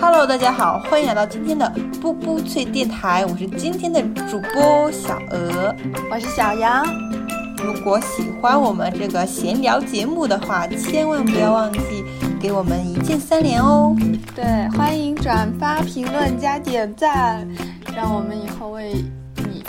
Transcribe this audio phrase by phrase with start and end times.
[0.00, 5.72] Hello，大家好，欢迎来到今天的布布脆电台，我是今天的主播小鹅，
[6.10, 6.84] 我是小杨。
[7.58, 12.04] 如果喜欢我们这个闲聊节目的话，千万不要忘记
[12.40, 13.94] 给我们一键三连哦。
[14.34, 14.44] 对，
[14.76, 17.48] 欢迎转发、评论加点赞，
[17.94, 18.92] 让我们以后为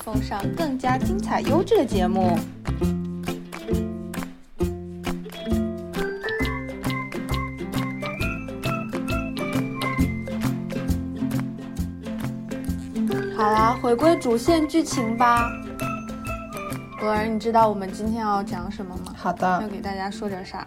[0.08, 2.38] 奉上更加精彩、优质的节目。
[13.36, 15.52] 好啦，回归主线剧情吧。
[17.02, 19.14] 格儿，你知道我们今天要讲什么吗？
[19.14, 20.66] 好的，要给大家说点啥？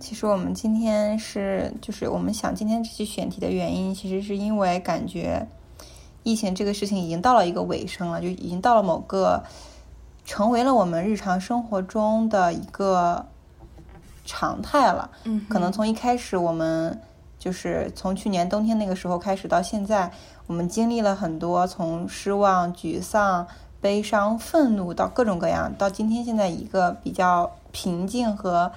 [0.00, 5.46] 其实我们今天是，就是我们想今天这期选题的原因，其实是因为感觉
[6.24, 9.40] 疫情这个事情已经到了一个尾声了，就已经到了某个
[10.24, 13.24] 成为了我们日常生活中的一个
[14.24, 15.08] 常态了。
[15.22, 17.00] 嗯，可能从一开始我们
[17.38, 20.10] 就是从去年冬天那个时候开始到现在，
[20.48, 23.46] 我们经历了很多从失望、沮丧。
[23.80, 28.72] 悲伤、愤怒到各种各样，到今天现在一个比较平静和，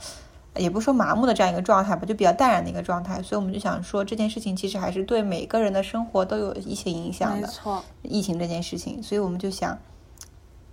[0.57, 3.21] 也不说麻木的这样一个状态吧，就比较淡然的一个状态。
[3.21, 7.47] 所以我们就想说，这件事情其实还是对每个人的生活都有一些影响的。
[7.47, 9.77] 没错，疫情这件事情，所以我们就想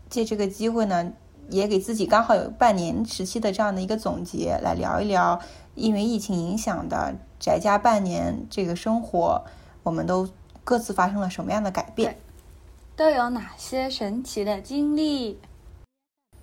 [0.08, 1.12] 借这个机会呢，
[1.50, 5.40] 也给自己刚好有半年时期的这样的一个总结，来聊一聊
[5.74, 9.44] 因为疫情影响的宅家半年这个生活，
[9.82, 10.28] 我们都
[10.62, 12.16] 各自发生了什么样的改变。
[12.96, 15.38] 都有哪些神奇的经历？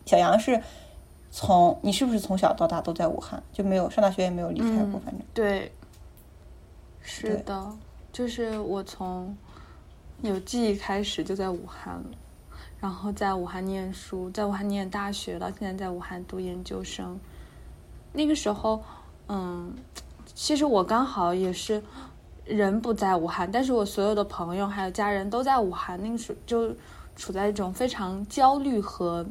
[0.06, 0.62] 小杨是
[1.32, 5.00] 从你是不是从小到大都在武汉，就没有上大学也没有离开过？
[5.00, 5.72] 反正对，
[7.02, 7.72] 是的，
[8.12, 9.36] 就是我从
[10.22, 12.06] 有记忆开始就在武汉了，
[12.80, 17.20] 然后在武汉念书，在武汉念大学，到现在在武汉读研究生。
[18.14, 18.84] 那个时候，
[19.30, 19.74] 嗯，
[20.36, 21.82] 其实我刚好也是。
[22.44, 26.76] 人不在武汉，但是我所有的朋友还有家人都在武汉，那个时候就
[27.16, 29.26] 处在一种非常焦虑和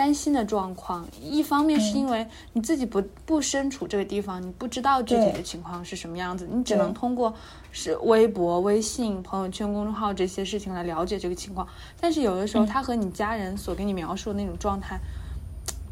[0.00, 1.06] 担心的状况。
[1.20, 7.34] 一方面是因为你自己不不身处这个地方，你不知道具体的情况是什么样子，你只能通过
[7.70, 11.68] 是微博、微信、朋友圈、公众号这些事情来了解这个情况。
[12.00, 14.98] 但是有的时候，他和你家人所给你描述的那种状态，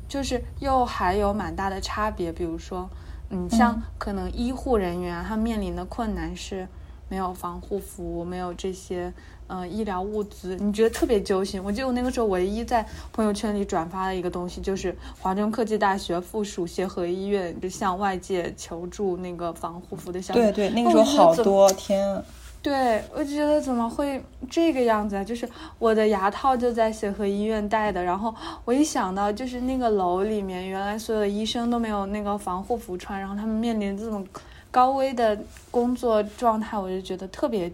[0.08, 2.32] 就是又还有蛮大的差别。
[2.32, 2.88] 比如说。
[3.30, 6.66] 你，像可能医护人员他面临的困难是
[7.10, 9.12] 没有防护服，没有这些
[9.48, 11.62] 呃医疗物资，你觉得特别揪心。
[11.62, 20.41] 我记得我那个时候唯一在朋友圈里转发的一个东西，就是华中科技大学附属协和医院就向外界求助那个防护服的消息。
[20.41, 22.22] 对对，那个时候好多天。
[22.60, 24.20] 对，我就觉得怎么会
[24.50, 25.22] 这个样子啊？
[25.22, 25.48] 就是
[25.78, 34.26] 我的牙套就在协和医院戴的，然后我一想到就是那个楼里面原来所有的医生都没有那个防护服穿，然后他们面临这种
[34.72, 35.38] 高危的
[35.70, 37.70] 工作状态，我就觉得特别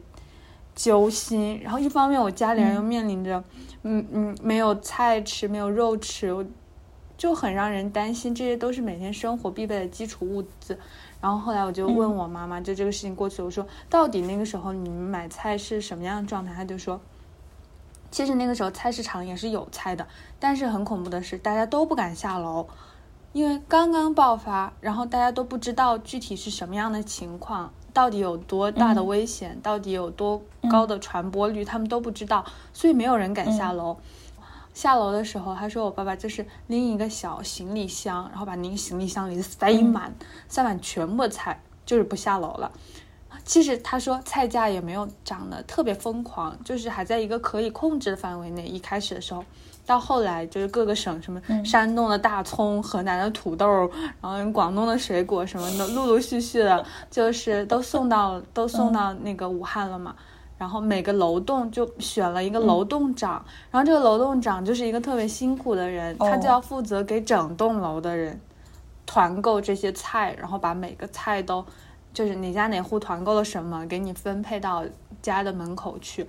[0.75, 1.61] 揪心。
[1.63, 3.43] 然后一方面我家里人又面临着，
[3.83, 6.45] 嗯嗯，没有菜吃，没有肉吃，我
[7.17, 8.35] 就很让人担心。
[8.35, 10.79] 这些都是每天生活必备的基础物资。
[11.21, 16.53] 然后后来我就问我妈妈，就这个事情过去，我说到底那个时候你们买菜是什么样的状态？
[16.53, 17.01] 她就说，
[18.11, 20.07] 其实那个时候菜市场也是有菜的，
[20.39, 22.67] 但是很恐怖的是大家都不敢下楼，
[23.33, 32.45] 因为刚刚爆发，然后大家都不知道具体是什么样的情况，到底有多大的危险，到底有多高的传播率，他们都不知道，
[32.75, 33.97] 所以没有人敢下楼。
[34.75, 40.13] 下楼的时候，他说我爸爸就是拎一个小行李箱，然后把那个行李箱里塞满，
[40.49, 42.73] 塞满全部的菜，就是不下楼了。
[43.45, 48.67] 其实他说菜价也没有涨得特别疯狂，就是还在一个可以控制的范围内。
[48.67, 49.45] 一开始的时候，
[49.87, 53.67] 到后来就是各个省什么山东的大葱、河南的土豆，
[54.21, 60.15] 然后广东的水果什么的，陆陆续续的，就是都送到都送到那个武汉了嘛。
[60.57, 68.41] 然后每个楼栋就选了一个楼栋长，然后这个楼栋长就是一个特别辛苦的人，他就要负责给整栋楼的人
[69.05, 71.63] 团购这些菜，然后把每个菜都
[72.15, 74.85] 就是哪家哪户团购了什么，给你分配到
[75.21, 76.27] 家的门口去。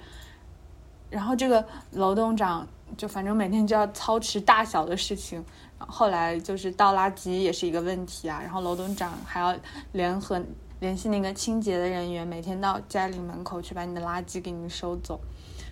[1.16, 2.68] 然后这个楼栋长
[2.98, 5.42] 就反正每天就要操持大小的事情，
[5.78, 9.56] 后来就是倒垃圾也是一个问题啊，然后楼栋长还要
[9.94, 10.42] 联合。
[10.82, 15.18] 联系那个清洁的人员，每天到家里门口去把你的垃圾给你收走，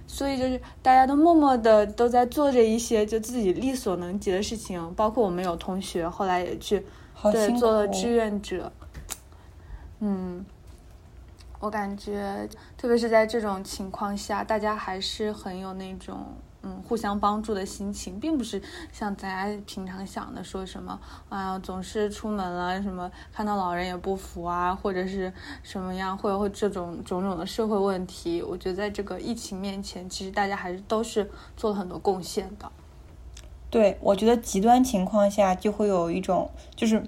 [0.08, 6.84] 所以就是大家都默默的都在做着一些就自己力所能及的事情，包括我们有同学后来也去
[7.22, 8.72] 对做了志愿者，
[10.00, 10.44] 嗯，
[11.64, 12.46] 我感觉，
[12.76, 16.26] 特别是在这种情况下，大家还是很有那种
[16.62, 18.62] 嗯互相帮助的心情，并不是
[18.92, 21.00] 像大家平常想的说什么
[21.30, 25.32] 啊，总是出门了什么看到老人也不扶啊，或者是
[25.64, 28.42] 什么样，会会这种种种的社会问题。
[28.42, 32.70] 我觉得在这个疫情面前，其实大家还是都是做了很多贡献的。
[33.70, 37.02] 对，我觉得极端情况下就会有一种就是。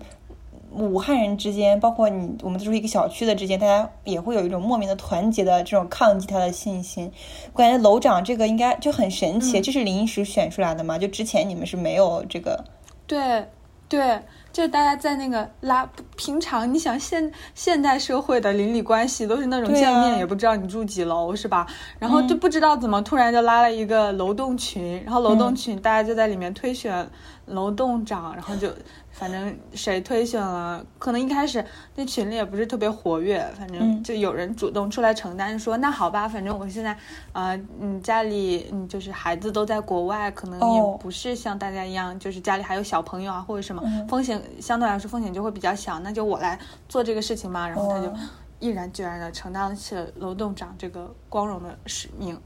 [0.75, 7.09] 武汉人之间，包括你，我们住一个小区的之间，大家也会有一种莫名的团结的这种抗击他的信心。
[7.53, 10.97] 我感觉楼长这个应该就很神奇，这是临时选出来的嘛？
[10.97, 12.65] 就之前你们是没有这个？
[13.07, 13.47] 对，
[13.87, 14.19] 对，
[14.51, 21.65] 就大家在那个拉，平常你想现现代社会的邻里关系都是那种见面也不知道你住几楼是吧？
[21.99, 27.07] 然后就不知道怎么突然就拉了一个楼栋群，然后楼栋群大家就在里面推选
[27.45, 28.67] 楼栋长，然后就。
[29.17, 31.63] 反正谁推选了，可能一开始
[31.95, 36.97] 那群里也不是特别活跃，反正就有人主动出来承担，说那好吧，反正我现在，
[37.31, 46.59] 呃，嗯，家里嗯就是孩子都在国外，可能也不是像大家一样，就是家里还有小朋友啊或者什么，风险相对来说风险就会比较小，那就我来
[46.89, 48.11] 做这个事情嘛，然后他就
[48.59, 52.37] 毅然决然的承担起了楼栋长这个光荣的使命。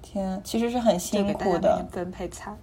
[0.00, 1.84] 天，其实是很辛苦的。
[1.90, 2.56] 分配菜。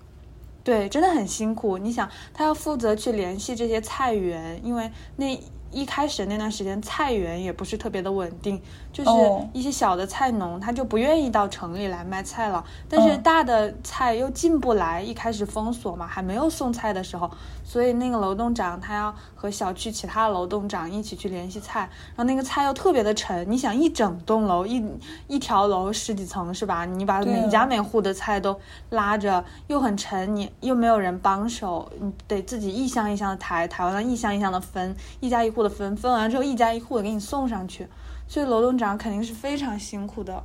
[0.69, 1.79] 对，真的很辛苦。
[1.79, 5.35] 你想，他要负责去联系这些菜园，因为那。
[5.71, 8.59] 一开始那段时间，菜园也不是特别的稳定，
[8.91, 9.11] 就是
[9.53, 12.63] 一些小的菜农，他就不愿意到城里来卖菜了。
[12.89, 17.29] 但是大的菜又进不来，一开始封锁嘛，还没有送菜的时候，
[17.63, 21.81] 所以那个楼栋长他要和小区其他楼栋长一起去联系菜，
[22.15, 23.49] 然后那个菜又特别的沉。
[23.51, 24.83] 你想，一整栋楼一
[25.27, 26.83] 一条楼十几层是吧？
[26.85, 28.59] 你把每家每户的菜都
[28.89, 35.59] 拉着，又很沉，你又没有人帮手，你得自己一箱一箱的抬，抬完了一箱一箱的分，一家一户。
[35.59, 37.85] 的分分完之后，一家一户的给你送上去，
[38.29, 40.43] 所以楼栋长肯定是非常辛苦的。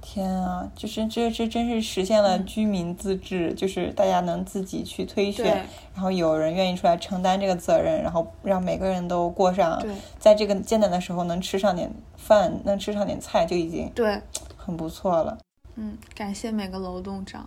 [0.00, 9.82] 天啊，就是这这真是实现了居民自治，就是大家能自己去推选，然后有人愿意出来承担这个责任，然后让每个人都过上，
[10.18, 14.22] 在这个艰难的时候能吃上点饭，能吃上点菜就已经对
[14.56, 15.36] 很不错了。
[15.74, 17.46] 嗯，感谢每个楼栋长。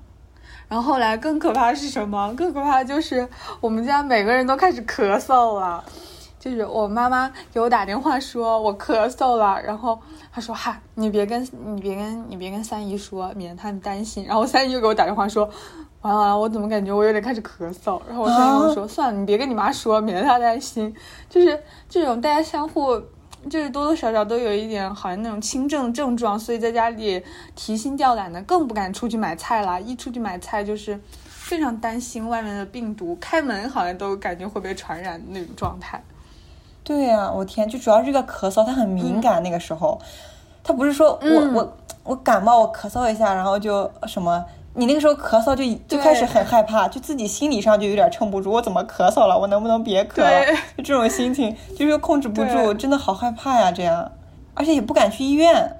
[0.68, 2.32] 然后后来更可怕是什么？
[2.36, 3.28] 更可怕就是
[3.62, 5.84] 我们家每个人都开始咳嗽了。
[6.40, 10.00] 就是我妈妈给我打电话说我咳嗽了，然后
[10.32, 14.24] 她说哈，你别跟你别跟你别跟三姨说，免得他们担心。
[14.26, 15.44] 然后三姨又给我打电话说，
[16.02, 18.02] 完了完了，我怎么感觉我有点开始咳嗽？
[18.08, 20.96] 然后我三姨又说，算了，你别跟你妈说，免得她担心。
[21.30, 22.98] 就是这种大家相互，
[23.50, 27.22] 就是多多少少都有一点好像那种轻症症状，所以在家里
[27.54, 29.82] 提心吊胆的，更不敢出去买菜了。
[29.82, 36.02] 一出去买菜就是非常担心外面的病毒，开门好像都感觉会被传染那种状态。
[36.90, 39.44] 对呀，我天，就主要这个咳嗽，他很敏感。
[39.44, 40.02] 那个时候，
[40.64, 44.44] 他不是说我我我感冒，我咳嗽一下，然后就什么？
[44.74, 49.38] 你那个时候咳嗽就就开始很害怕，就自己心理上就有点撑不住，我怎么咳嗽了？
[49.38, 50.44] 我能不能别咳了？
[50.78, 53.72] 就这种心情，就是控制不住，真的好害怕呀！
[53.72, 54.12] 这样，
[54.56, 55.78] 而且也不敢去医院。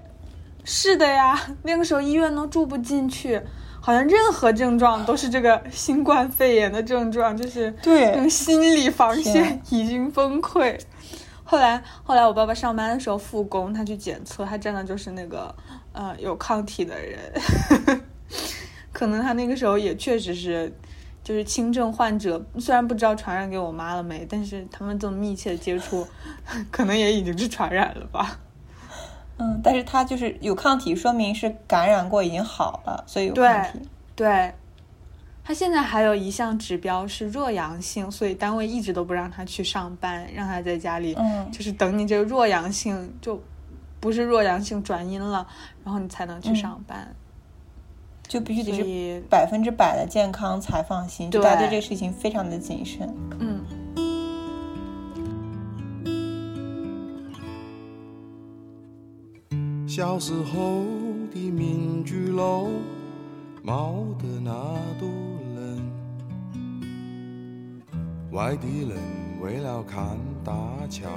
[0.64, 3.42] 是的呀，那个时候医院都住不进去。
[3.82, 10.78] 好像任何症状都是这个新冠肺炎的症状，就是对，心理防线已经崩溃。
[11.50, 15.54] 后来，后来我爸爸上班的时候复工，他去检测，他真的就是那个
[15.94, 17.20] 呃有抗体的人。
[18.94, 20.72] 可能他那个时候也确实是
[21.24, 26.08] 就是轻症患者，虽然不知道传染给我妈了没，但是他们这么密切的接触，
[26.70, 28.40] 可能也已经是传染了吧。
[29.40, 33.80] 嗯，但是他就是有抗体，说明是感染过已经好了，所以有抗体。
[34.16, 34.54] 对，
[35.50, 43.42] 他现在还有一项指标是弱阳性，所以单位一直都不让他去上班，让他在家里，嗯，就是等你这个弱阳性就
[44.00, 45.48] 不是弱阳性转阴了，
[45.84, 47.16] 然后你才能去上班，
[48.28, 53.66] 就必须得是百分之百的健康才放心，就大家对这个事情非常的谨慎，嗯。
[59.88, 60.84] 小时候
[61.34, 62.70] 的民居楼，
[63.64, 64.52] 毛的那
[65.00, 65.39] 多冷。
[68.32, 68.98] 外地人
[69.42, 70.54] 为了看大
[70.88, 71.10] 桥，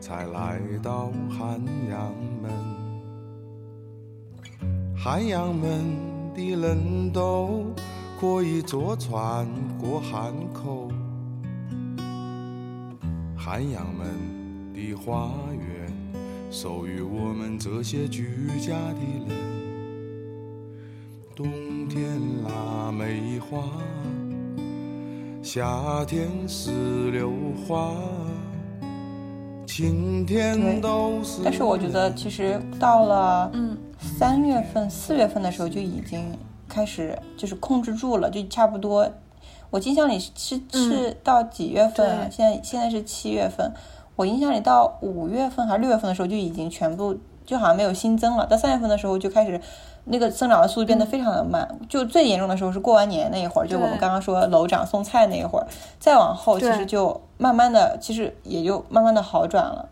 [0.00, 2.50] 才来到汉阳门。
[4.96, 5.84] 汉阳门
[6.34, 7.66] 的人都
[8.20, 9.46] 可以坐船
[9.78, 10.90] 过汉口。
[13.36, 15.94] 汉阳门的花园。
[16.48, 19.36] 属于我们这些居家的人。
[21.34, 23.58] 冬天腊梅花，
[25.56, 27.32] 夏天石榴
[27.66, 27.94] 花，
[29.66, 31.40] 晴天都是。
[31.42, 36.30] 但是我觉得，其实到了嗯三月份、四月份的时候就已经
[36.68, 39.10] 开始就是控制住了，就差不多。
[39.70, 43.72] 我印象里是是到几月份现在现在是七月份，
[44.14, 48.44] 我印象里到五月份还是六月份的时候就已经全部就好像没有新增了。
[48.44, 49.58] 到三月份的时候就开始
[50.08, 55.66] 那个增长的速度变得非常的慢，就最严重的时候是过完年那一会儿，就我们刚刚说楼长送菜那一会儿，
[55.98, 59.88] 再往后其实就慢慢的，其实也就慢慢的好转了。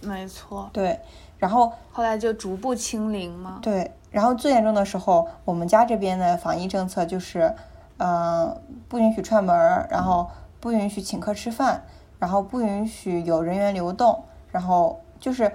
[0.00, 0.98] 没错，对，
[1.38, 3.58] 然后后来就逐步清零嘛。
[3.62, 7.54] 对，然后最严重的时候，我们家这边的防疫政策就是，
[7.96, 8.56] 呃，
[8.88, 10.28] 不允许串门儿，然后
[10.58, 11.84] 不允许请客吃饭，
[12.18, 15.52] 然后不允许有人员流动，然后就是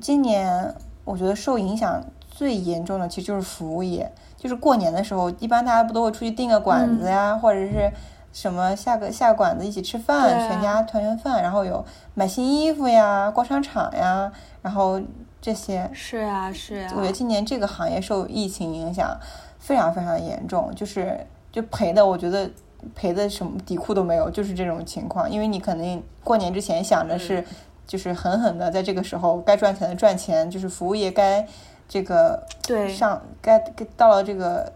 [0.00, 0.74] 今年
[1.04, 2.02] 我觉得受影响
[2.40, 7.92] 最严重的其实就是服务业，就是过年的时候，一般大家不都会出去订个馆子呀，或者是。
[8.32, 14.30] 什么下个下个馆子一起吃饭，啊全家团圆饭，然后有买新衣服呀、逛商场呀，
[14.62, 15.00] 然后
[15.40, 16.92] 这些是啊，是啊。
[16.94, 19.18] 我觉得今年这个行业受疫情影响
[19.58, 22.48] 非常非常严重，就是就赔的，我觉得
[22.94, 25.28] 赔的什么底裤都没有，就是这种情况。
[25.28, 27.44] 因为你肯定过年之前想着是，
[27.84, 31.44] 就是狠狠的在这个时候该赚钱的赚钱，就是服务业该
[31.90, 34.72] 这个对上该该到了这个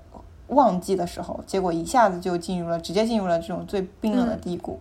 [0.48, 4.80] 旺季的时候，结果一下子就进入了直接进入了这种最冰冷的低谷。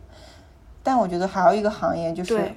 [0.81, 2.51] 但我觉得还有一个行业就是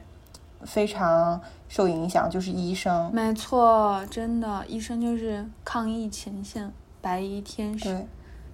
[0.62, 3.10] 非常受影响，就是医生。
[3.12, 7.84] 没错，真的，医生就是抗疫前线白衣天使。
[7.84, 8.06] 对。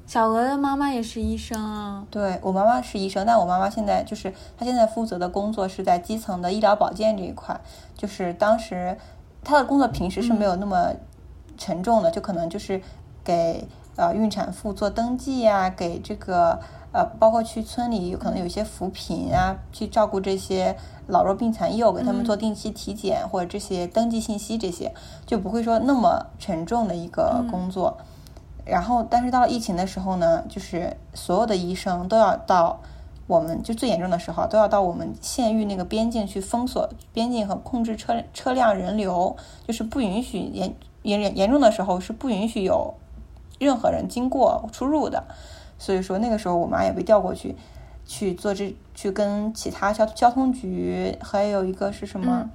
[0.05, 2.05] 小鹅的妈妈也是医生啊。
[2.11, 7.59] 对我妈妈是医生，但我妈妈现在就是她现在负责的工作是在基层的医疗保健这一块，
[7.97, 8.99] 就是当时
[9.45, 10.93] 她的工作平时是没有那么
[11.62, 12.83] 沉重的，就可能就是
[13.23, 13.64] 给
[13.95, 16.59] 呃孕产妇做登记呀、给这个
[16.92, 20.76] 呃包括去村里有可能有一些扶贫啊，去照顾这些
[21.07, 24.92] 老弱病残幼，给他们做定期体检、或者这些登记信息这些，
[25.25, 27.97] 就不会说那么沉重的一个工作。
[28.64, 32.81] 然后，但是到了疫情的时候呢，就是所有的医生都要到
[33.26, 40.73] 我们就最严重的时候，都要到我们县域那个边境去封锁边境和控制车车辆人流，就是不允许严
[41.03, 42.95] 严严重的时候是不允许有
[43.59, 45.25] 任何人经过出入的。
[45.79, 47.57] 所以说那个时候我妈也被调过去
[48.07, 52.27] 去做这去跟其他交交通局，还有一个是什么？
[52.43, 52.51] 嗯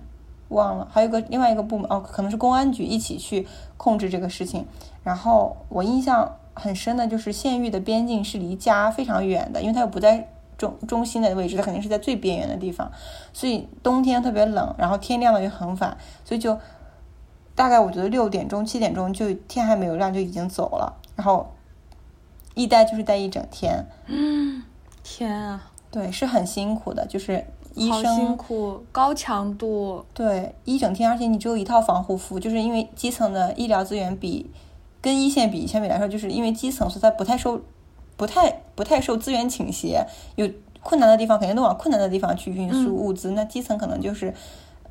[0.49, 4.65] 忘了，还有个另外一个部门哦，可能是公安局一起去控制这个事情。
[5.03, 12.89] 然后我印象很深的就是县域的边境是离家非常远的，因为它又不在中中心的位置，它肯定是在最边缘的地方，
[13.33, 16.57] 所以冬天特别冷，然后天亮的又很晚，所以就
[17.57, 21.51] 大概我觉得六点钟、七点钟就天还没有亮就已经走了，然后
[22.53, 24.61] 一待就是待一整天， 嗯
[25.03, 30.05] 天啊，对，是很辛苦的，就是医生辛苦，高强度。
[30.13, 34.51] 对，一整天，而且你只有一套防护服，就是因为基层的医疗资源比
[35.01, 37.59] 跟一线比，相比来说，就是因为基层，所以它不太受，
[38.15, 40.47] 不太不太受资源倾斜，有
[40.83, 44.31] 困难的地方肯定都往困难的地方去运输物资，那基层可能就是。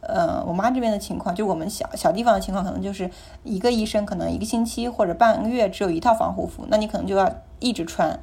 [0.01, 3.11] 呃，我妈这边的情况，就我们小小地方的情况，可能就是
[3.45, 8.19] 一个医生可能一个星期或者半个月只有一套防护服，那你可能就要一直穿。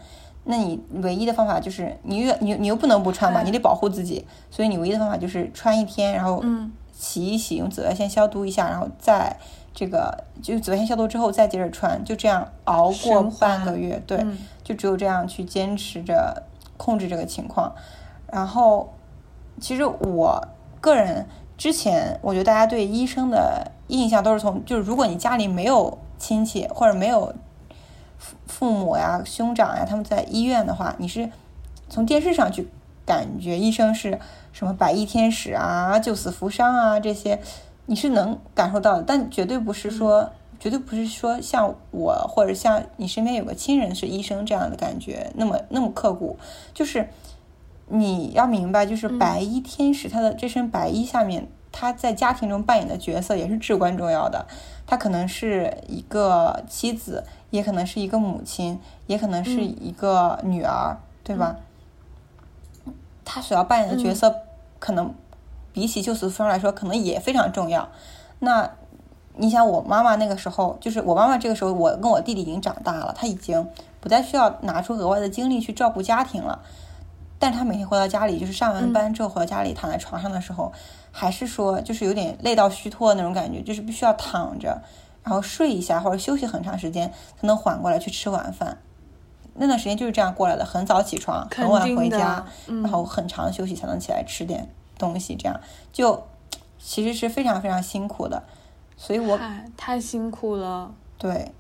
[0.46, 9.38] 那你唯一的方法就是你又你你又不能不穿嘛，你得保护自己，所以你唯一的方法就是穿一天，然后嗯洗一洗，用紫外线消毒一下，然后再
[9.74, 16.44] 这个就紫外线消毒之后再接着穿，就这样熬过半个月，对，嗯就只有这样去坚持着
[16.76, 17.74] 控制这个情况。
[18.30, 18.94] 然后，
[19.62, 20.46] 其实我
[20.82, 21.26] 个人
[21.58, 27.34] 之前，我觉得大家对医生的印象都是从就是如果你家里没有亲戚或者没有
[28.18, 31.30] 父父母呀、兄长呀，他们在医院的话，你是
[31.90, 32.68] 从电视上去
[33.06, 34.20] 感觉医生是
[34.52, 37.40] 什么百亿天使啊、救死扶伤啊这些，
[37.86, 46.38] 你是能感受到的，但绝对不是说，绝对不是说像我或者像你身边有个亲人是医生这样的感觉，那么那么刻骨，
[46.74, 47.10] 就是
[47.88, 54.46] 你要明白，就是白衣天使他的这身白衣下面，他在家庭中扮演的角色也是至关重要的。
[54.86, 61.58] 他可能是一个妻子，也可能是一个母亲，也可能是一个女儿，对吧？
[63.26, 64.36] 他所要扮演的角色，
[64.80, 65.14] 可能
[65.72, 67.88] 比起救死扶伤来说，可能也非常重要。
[68.40, 68.70] 那
[69.36, 73.66] 你想，我妈妈那个时候，就是我妈妈这个时候，我跟我弟弟已经长大了，他已经
[74.02, 76.62] 不再需要拿出额外的精力去照顾家庭了。
[77.40, 80.72] 但是她每天回到家里，就是上完班之后回到家里躺在床上的时候，
[81.12, 84.82] 还是说就是有点累到虚脱的那种感觉，就是必须要躺着，
[85.24, 88.78] 然后睡一下或者休息很长时间才能缓过来去吃晚饭。
[89.56, 95.60] 那段时间就是这样过来的，很早起床，很晚回家，然后很长休息才能起来吃点东西，这样
[95.92, 96.24] 就
[96.80, 98.42] 其实是非常非常辛苦的。
[98.98, 100.92] 所以我太太辛苦了。
[101.20, 101.52] 对，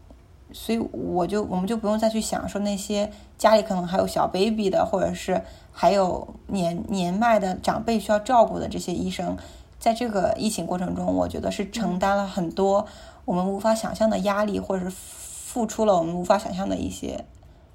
[0.53, 5.41] 所以我就我们就不用再去想说那些家里可能还有小 baby 的，或者是
[5.71, 9.35] 还有年年迈的长辈需要照顾的这些医生，
[9.79, 12.85] 在这个疫情过程中，我觉得是承担了很多
[13.25, 17.25] 我们无法想象的压力，或者是付出了我们无法想象的一些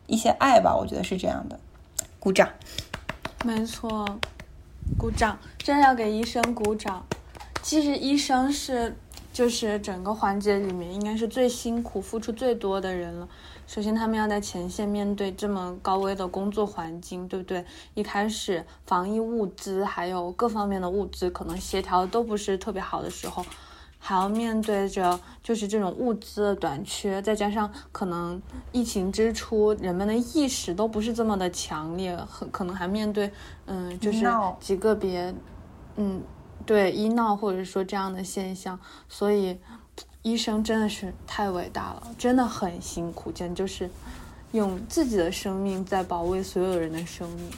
[0.06, 0.74] 一些爱吧。
[0.74, 1.58] 我觉得是这样的，
[2.20, 2.48] 鼓掌。
[3.44, 4.06] 没错，
[4.96, 7.04] 鼓掌，真要给医生鼓掌。
[7.62, 8.96] 其实医生是
[9.38, 13.28] 就是整个环节里面应该是最辛苦、付出最多的人了。
[13.68, 17.64] 首先，他们要在前线面对这么高危的工作环境，对不对？
[17.94, 23.46] 一开始防疫物资还有各方面的物资可能协调都不是特别好的时候。
[24.00, 28.42] 还要面对着就是这种物资的短缺，再加上可能
[28.72, 33.30] 疫情之初人们的意识都不是这么的强烈，很可能还面对
[33.66, 34.26] 嗯，就是
[34.58, 35.32] 极个别，
[35.94, 36.20] 嗯，
[36.68, 39.58] 对医闹或者说这样的现象，所以
[40.20, 43.88] 医生真的是太伟大了，真的很辛苦，简直就是
[44.52, 47.50] 用自己的生命在保卫所有人的生命，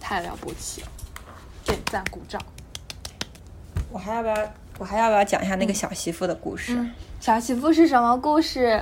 [0.00, 0.88] 太了不起了，
[1.64, 2.40] 点赞鼓掌。
[3.90, 4.36] 我还要不要？
[4.78, 6.78] 我还要不要讲一下那个小媳妇的故事？
[7.18, 8.80] 小媳妇是什么故事？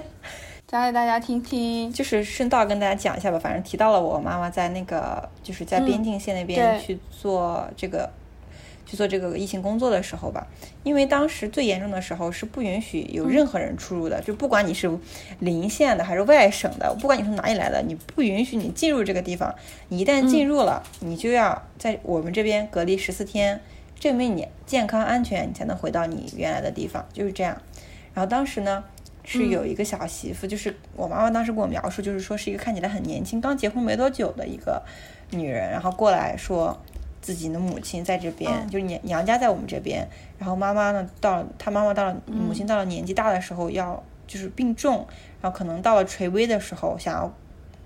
[0.66, 1.92] 讲给大家听听。
[1.92, 3.38] 就是顺道跟大家讲一下吧。
[3.38, 8.10] 反正提到了我妈妈在那个就是在边境线那边去做这个
[8.86, 10.46] 去做这个疫情工作的时候吧。
[10.84, 14.90] 因为当时最严重的时候是不允许有任何人出入的，就不管你是
[15.40, 19.54] 邻县的还是外省的，不管你从哪里来的，你不允许你进入这个地方。
[19.88, 23.60] 你一旦进入了，你就要在我们这边隔离十四天。
[23.98, 27.56] 证明你健康安全，你才能回到你原来的地方，就是这样。
[28.12, 28.84] 然后当时呢，
[29.24, 34.82] 是有一个小媳妇，就是我妈妈当时跟我描述，就是说是一个看起来很年轻，刚结婚没多久的一个
[35.30, 36.78] 女人，然后过来说
[37.20, 40.06] 自己的母亲在这边，就是娘娘家在我们这边，
[40.38, 45.06] 然后妈妈呢到她妈妈到了母亲到了年纪大的时候要就是病重，
[45.40, 47.32] 然后可能到了垂危的时候想要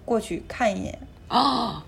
[0.05, 1.85] 过去看一眼啊，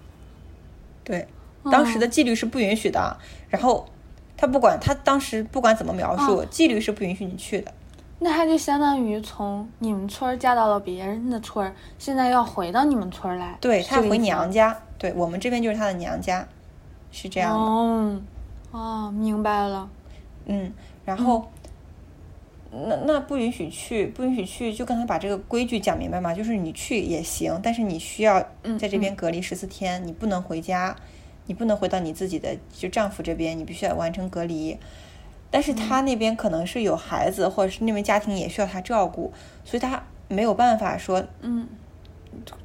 [1.04, 1.26] 对，
[1.70, 3.16] 当时的纪律是不允许的，
[3.48, 3.86] 然后。
[4.34, 7.72] 他不管，他当时不管怎么描述，纪律是不允许你去的。
[8.18, 13.56] 那他就相当于从你们村嫁到了别人的村，现在要回到你们村来。
[13.60, 16.44] 对他回娘家，对我们这边就是他的娘家，
[17.12, 17.64] 是这样的。
[17.64, 18.20] 哦，
[18.72, 19.88] 哦，明白了。
[20.46, 20.72] 嗯，
[21.04, 21.48] 然后，
[22.72, 28.40] 那那不允许去，不允许去，就跟他把这个规矩讲明白嘛，就是你去也行，但是你需要
[28.76, 30.96] 在这边隔离十四天，你不能回家。
[31.46, 34.78] 你不能回到你自己的就丈夫这边，你必须要完成隔离。
[35.50, 39.32] 但是他那边可能是有孩子，或者是那边家庭也需要他照顾，
[39.64, 41.66] 所以他没有办法说，嗯，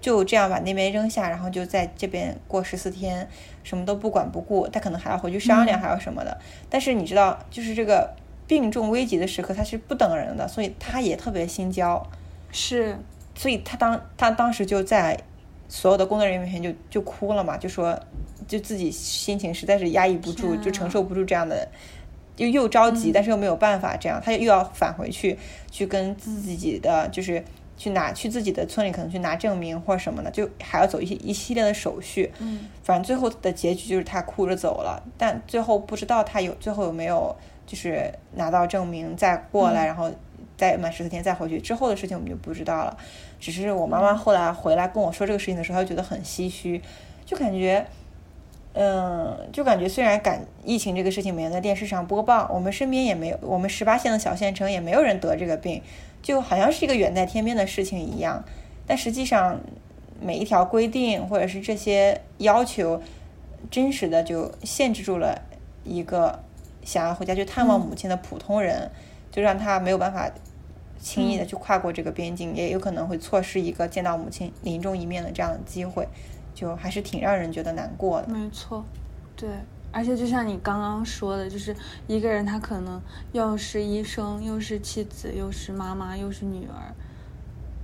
[0.02, 3.28] 就这样把那边扔下，然后就在这边过十四天，
[3.64, 4.68] 什么都不管不顾。
[4.68, 6.38] 他可能还要回去商量，还要什么的。
[6.70, 8.14] 但是你知道，就是这个
[8.48, 12.06] 病重危急的时刻，他是不等人的，所以他也特别心焦。
[12.52, 12.98] 是，
[13.36, 15.20] 所以他当他当时就在
[15.68, 18.00] 所有的工作人员面前就就哭了嘛，就说。
[18.48, 21.68] 就自己心情实在是压抑不住，就承受不住这样的，
[22.38, 25.38] 又又着急，但是又没有办法，这样他又要返回去，
[25.70, 27.44] 去跟自己的就是
[27.78, 32.32] 去拿去自己的村里，可能去拿证明或者什么的，就还要走一些一系列的手续。
[32.40, 37.36] 嗯，反正最后的结局就是他哭着走了，但最后不知道他有最后有没有
[37.66, 40.12] 就是拿到证明再过来，然后
[40.58, 42.98] 再满十四天再回去之后的事情我们就不知道了。
[43.40, 46.82] 只是我妈妈后来回来跟我说这个事情的时候，她觉得很唏嘘，
[47.26, 47.86] 就感觉。
[48.80, 55.82] 嗯，就感觉虽然感疫情这个事情没有在电视上播报，我们身边也没有，我们十八线的小县城也没有人得这个病，
[56.28, 58.44] 就好像是一个远在天边的事情一样。
[58.86, 59.58] 但实际上，
[60.20, 63.02] 每一条规定或者是这些要求，
[63.72, 65.42] 真实的就限制住了
[65.86, 66.44] 一个
[66.84, 68.92] 想要回家去探望母亲的普通人，
[69.32, 70.30] 就让他没有办法
[71.00, 76.06] 轻易的去跨过这个边境，也有可能会错失一个见到母亲临终一面的这样的机会。
[76.54, 78.28] 就还是挺让人觉得难过的。
[78.28, 78.84] 没错，
[79.38, 79.48] 对，
[79.92, 81.76] 而且就像你刚刚说的，就是
[82.08, 86.94] 一个人他可能又是医生，又是妻子，又是妈妈，又是女儿，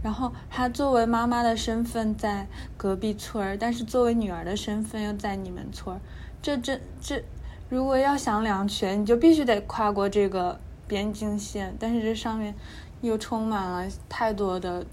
[0.04, 6.00] 然后他作为妈妈的身份在隔壁村儿，但是作为女儿的身份又在你们村儿，
[6.42, 7.24] 这这这，
[7.70, 12.54] 如果要想两全，你就必须得跨过这个边境线，但是这上面
[13.02, 14.86] 又充满了太多的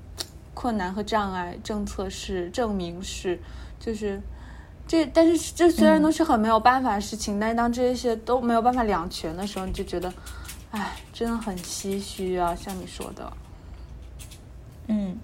[0.55, 3.40] 困难和障碍，政策是，证明是。
[3.81, 4.20] 就是，
[4.90, 10.12] 这但是这虽然都是很没有办法的事情，但是当这些都没有办法两全的时候，你就觉得，
[10.72, 12.53] 哎，真的很唏嘘啊！
[12.57, 13.33] 像你说的，
[14.88, 15.16] 嗯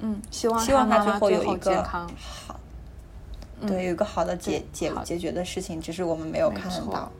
[0.00, 2.58] 嗯，希望希望他最后有一个好，
[3.66, 7.12] 对，有一个好的解解解决的事情，只是我们没有看到。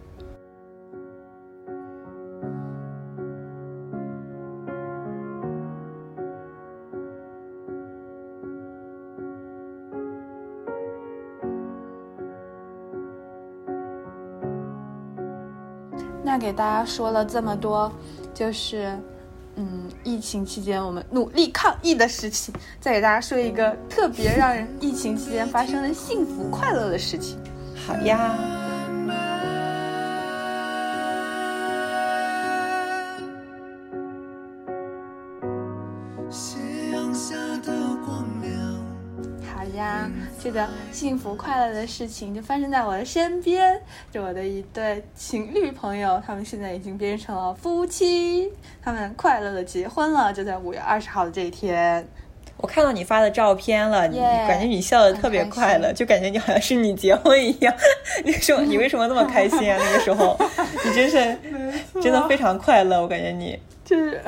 [16.42, 17.90] 给大家说了这么多，
[18.34, 18.98] 就是
[19.54, 27.38] 嗯，疫情期间我们努力抗疫的事情，再给大家说一个特别让人疫情期间发生的幸福快乐的事情。
[27.86, 28.61] 好呀。
[40.42, 48.50] 这个幸福快乐的事情就发生在我的身边，就我的一对情侣朋友，他们现在已经变成了夫妻，
[48.82, 52.04] 他们快乐的结婚了，就在五月二十号的这一天。
[52.56, 57.72] 我看到你发的照片了，你感觉你笑的特别快乐，就感觉你好像是你结婚一样。
[58.26, 59.78] 那个时候你为什么那么开心啊？
[59.80, 60.36] 那个时候
[60.84, 61.38] 你真是
[62.02, 63.56] 真的非常快乐，我感觉你。
[63.84, 64.20] 就是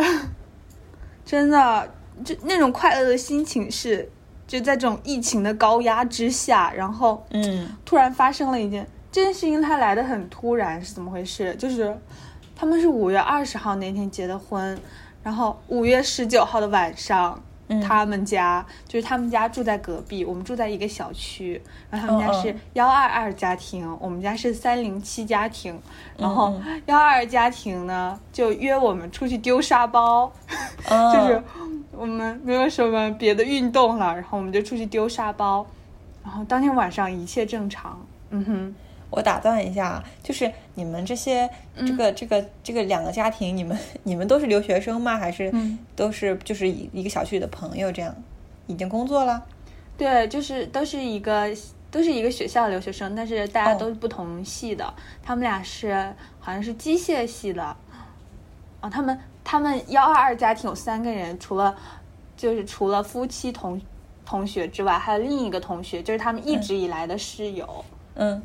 [1.27, 1.93] 真的，
[2.25, 4.09] 就那种快乐的心情是，
[4.47, 11.55] 就在这种疫情的高压之下，然后嗯突然发生了一件这件事情，它来的很突然，是怎么回事？
[11.57, 11.97] 就是
[12.55, 14.79] 他们是五月二十号那天结的婚，
[15.23, 17.43] 然后五月十九号的晚上。
[17.69, 17.81] 嗯。
[17.81, 25.79] 他们家就是他们家住在隔壁，我们住在一个小区，然后他们家是幺二二家庭，我们家是三零七家庭，
[26.19, 26.83] 然后嗯。
[26.87, 30.33] 幺二二家庭呢就约我们出去丢沙包，
[30.91, 31.13] 哦。
[31.13, 31.43] 就是
[31.93, 35.65] 我们没有什么别的运动了，然后我们就出去丢沙包，
[36.25, 38.75] 然后当天晚上一切正常，嗯哼，
[39.11, 45.17] 我打断一下，就是你们这些这个这个这个两个家庭，你们 你们都是留学生吗？
[45.17, 48.15] 还是嗯都是就是一一个小区里的朋友这样？
[48.67, 49.45] 已经工作了？
[49.97, 51.49] 对，就是都是一个
[51.91, 55.95] 都是一个学校的留学生，但是大家哦都是不同系的，他们俩是
[56.41, 57.77] 好像是机械系的，
[58.81, 61.77] 哦，他们他们幺二二家庭有三个人，除了
[62.37, 63.81] 就是除了夫妻同
[64.27, 67.67] 同学之外，还有另一个同学，就是他们一直以来的室友。
[67.69, 67.94] 嗯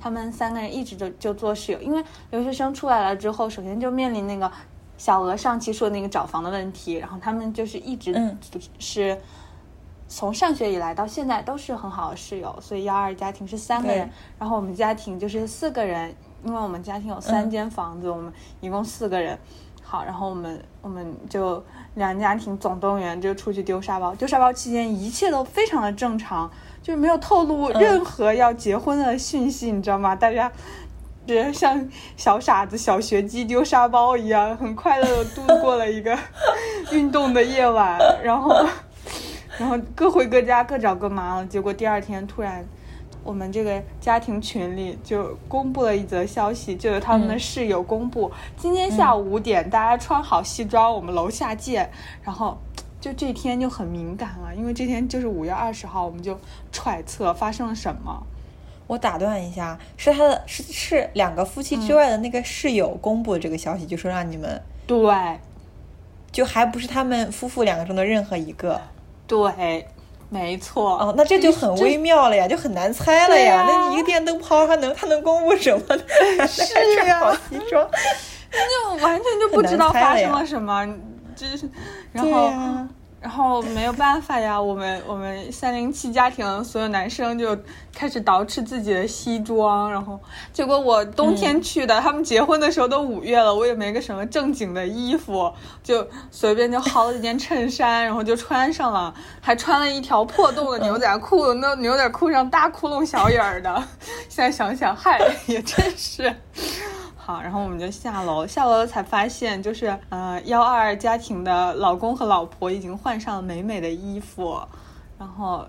[0.02, 4.52] 他们三个人一直就就做室友，因为留学生出来了之后，首先就面临那个
[4.98, 8.38] 小额上期说的那个找房的问题，然后他们就是一直嗯。
[8.80, 9.18] 是
[10.12, 16.12] 从上学以来到现在都是很好的室友，所以幺二家庭是三个人，然后我们家庭就是四个人，
[16.44, 19.38] 因为我们家庭有三间房子，我们一共四个人。
[19.84, 26.50] 好，然后我们我们就两家庭总动员就出去丢沙包，丢沙包期间一切都非常的正常，
[26.82, 30.15] 就是没有透露任何要结婚的讯息，你知道吗？
[30.15, 30.52] 大家
[31.26, 31.88] 就是像
[32.18, 36.18] 小傻子、小学鸡丢沙包一样，很快乐的度过了一个
[36.92, 38.54] 运动的夜晚，然后
[39.58, 41.46] 然后各回各家，各找各妈了。
[41.46, 42.65] 结果第二天突然。
[43.22, 51.92] 我们这个家庭群里就公布了一则消息，就有他们的室友公布，今天下午五点，大家穿好西装，我们楼下见。
[52.24, 52.58] 然后
[53.00, 56.38] 就这天就很敏感了，因为这天就是五月二十号，我们就
[56.72, 58.24] 揣测发生了什么。
[58.88, 65.00] 我打断一下，是他的是是两个夫妻之外的那个室友公布的这个消息，就说让你们，对
[66.32, 68.82] 就还不是他们夫妇两个中的任何一个。
[69.28, 69.88] 对，
[70.30, 70.98] 没错。
[70.98, 73.66] 哦，那这就很微妙了呀，就很难猜了呀。
[73.68, 76.04] 那你一个电灯泡，他能他能公布什么呢？
[76.48, 76.64] 是
[77.06, 77.88] 呀穿好西装。
[78.52, 80.84] 那就完全就不知道发生了什么，
[81.36, 81.70] 就是，
[82.13, 82.30] 然后。
[82.30, 82.88] 呀，
[83.22, 87.54] 然后没有办法呀，我们我们三零七家庭所有男生就
[87.93, 90.17] 开始捯饬自己的西装，然后
[90.54, 95.52] 结果我冬天去的，他们结婚的时候都五月了，我也没个什么正经的衣服，
[95.84, 103.84] 就随便就薅了一件衬衫，然后就穿上了，还穿了一条破洞的牛仔裤，那牛仔裤上大窟窿小眼儿的，
[104.30, 106.34] 现在想想，嗨，也真是。
[107.30, 114.60] 好，然后我们就下楼，下楼才发现，就是呃幺二家庭的老公和老婆已经换上了美美的衣服，
[115.20, 115.63] 然后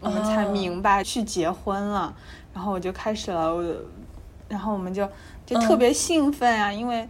[0.00, 2.14] 我们才哦明白去结婚了。
[2.52, 3.64] 然后我就开始了，我
[4.48, 5.08] 然后我们就
[5.46, 7.08] 就嗯特别兴奋啊，因为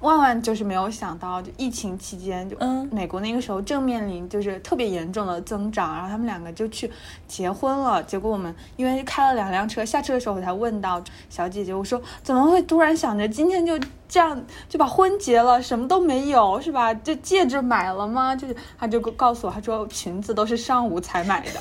[0.00, 6.90] 万万就是没有想到，就疫情期间，就嗯美国那个时候正面临就是特别严重的增长，然后他们两个就去
[7.26, 8.02] 结婚了。
[8.02, 16.92] 结果我们因为开了两辆车，下车的时候我才问到小姐姐，我说怎么会突然想着今天就这样就把婚结了，什么都没有是吧？
[16.94, 18.36] 这戒指买了吗？
[18.36, 21.60] 就是她就告诉我，她说裙子都是上午才买的。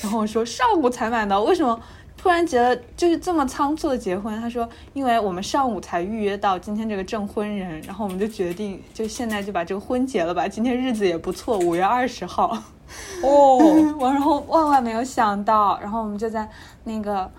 [0.00, 1.80] 然后我说上午才买的，为什么？
[2.26, 10.48] 突然觉得就是这么仓促的结婚，他说，因为我们上午才预约到今天这个证婚人，然后我们就决定，就现在就把这个婚结了吧。
[10.48, 12.48] 今天日子也不错，五月二十号。
[13.22, 13.58] 哦，
[14.00, 16.50] 我然后万万没有想到，然后我们就在
[16.82, 17.30] 那个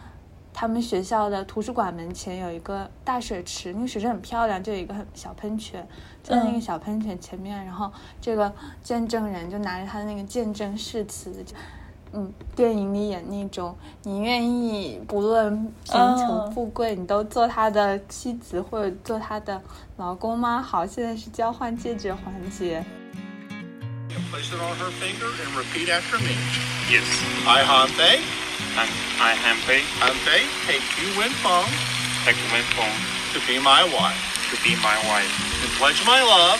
[0.53, 5.85] 他们学校的图书馆门前有一个大水池，那个水池很漂亮，就有一个很小喷泉，
[6.23, 8.49] 就在那个嗯小喷泉前面，然后这个
[8.81, 11.53] 见证人就拿着他的那个见证誓词，就
[12.13, 19.61] 嗯，电影里演那种，你愿意不论贫穷富贵，你都做他的妻子或者做他的
[19.97, 20.61] 老公吗？
[20.61, 22.83] 好，现在是交换戒指环节。
[24.31, 26.35] Place it on her finger and repeat after me.
[26.89, 27.05] Yes.
[27.45, 28.19] I, Han Fei,
[28.77, 28.89] And
[29.21, 31.65] I am Fei, Han Fei, take you Wen Feng
[32.25, 32.35] take
[32.75, 32.93] phone
[33.33, 34.19] to be my wife
[34.51, 35.31] to be my wife
[35.63, 36.59] and pledge my love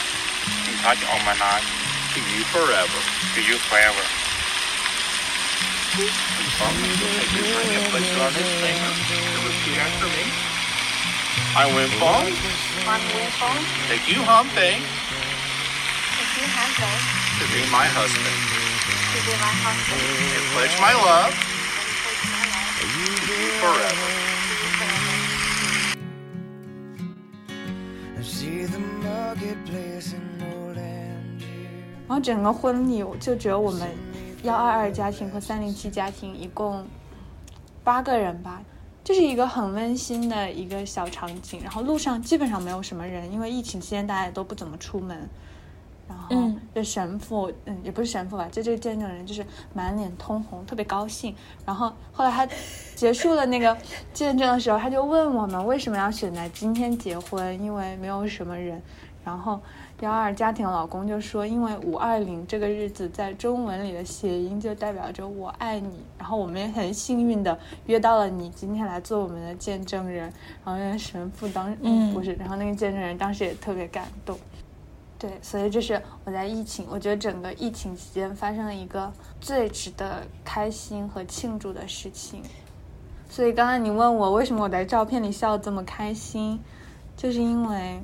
[0.66, 1.66] and touch all my life
[2.14, 3.00] to you forever.
[3.36, 4.27] to you forever.
[5.98, 10.06] Wen Feng will take his ring and place it on his finger and repeat after
[10.14, 10.30] me.
[11.58, 12.30] I, Wen Feng,
[12.86, 13.50] 王文峰
[13.90, 14.78] ，take you Han Fei
[16.14, 16.86] 北京韩北
[17.40, 18.38] ，to be my husband
[19.12, 19.90] 这边玩好水
[20.38, 21.34] ，and pledge my love
[22.06, 22.86] 我们会来，to
[23.34, 24.08] you forever.
[28.18, 31.74] I see the marketplace in old Angier.
[32.08, 33.90] 然后整个婚礼就只有我们
[34.44, 36.86] 幺二二家庭和三零七家庭一共
[37.84, 38.62] 八个人吧，
[39.04, 41.60] 这是一个很温馨的一个小场景。
[41.64, 45.28] 然后路上基本上没有什么人，因为疫情期间大家也都不怎么出门。
[46.08, 51.36] 然后嗯这神父，嗯，也不是神父吧，就这个见证人就是满脸通红，特别高兴。
[51.66, 52.48] 然后后来他
[52.96, 53.76] 结束了那个
[54.14, 58.82] 见证的时候，他就问我们为什么要选在今天结婚，因为没有什么人。
[59.26, 59.60] 然后
[60.02, 65.90] 幺二家庭老公就说，因为五二零这个日子在中文里的谐音就代表着我爱你。
[66.20, 67.58] 然后我们也很幸运的
[67.88, 70.32] 约到了你今天来做我们的见证人。
[70.64, 74.38] 然后那个神父当嗯不是，然后那个见证人当时也特别感动。
[75.18, 82.44] 对，所以这是我在疫情，我觉得整个疫情期间发生了一个最值得开心和庆祝的事情。
[83.28, 86.60] 所以刚刚你问我为什么我在照片里笑得这么开心，
[87.16, 88.00] 就是因为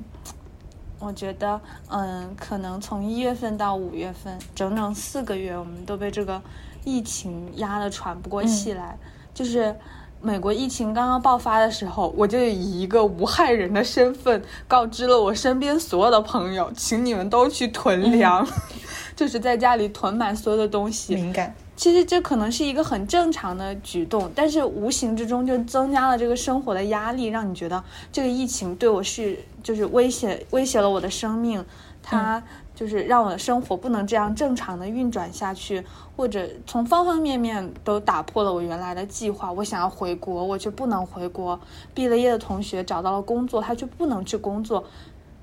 [1.04, 6.40] 我觉得，嗯，可能从一月份到五月份，整整四个月，我们都被这个
[6.84, 8.96] 疫情压得喘不过气来。
[9.34, 9.74] 就是
[10.22, 18.46] 美国疫情刚刚爆发的时候，我就以一个无害人的身份告知了我身边所有的朋友，请你们都去囤粮，
[19.14, 21.14] 就是在家里囤满所有的东西。
[21.14, 27.82] 敏感，其实这可能是一个很正常的举动，但是无形之中就增加了这个生活的压力，让你觉得
[28.12, 31.64] 这个疫情对我是就是威胁威胁了我的生命，
[32.02, 32.42] 它
[32.74, 35.84] 就是让我的生活不能这样正常的运转下去，
[36.16, 39.50] 或者从方方面面都打破了我原来的计划。
[39.52, 41.58] 我想要回国，我却不能回国；
[41.92, 44.84] 毕了业的同学找到了工作，他却不能去工作。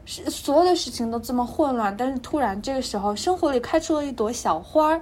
[0.04, 5.02] 是所有的事情都这么混乱，但是突然这个时候，生活里开出了一朵小花儿，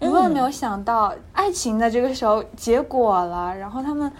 [0.00, 4.10] 你万万没有想到，爱情在这个时候结果了，然后他们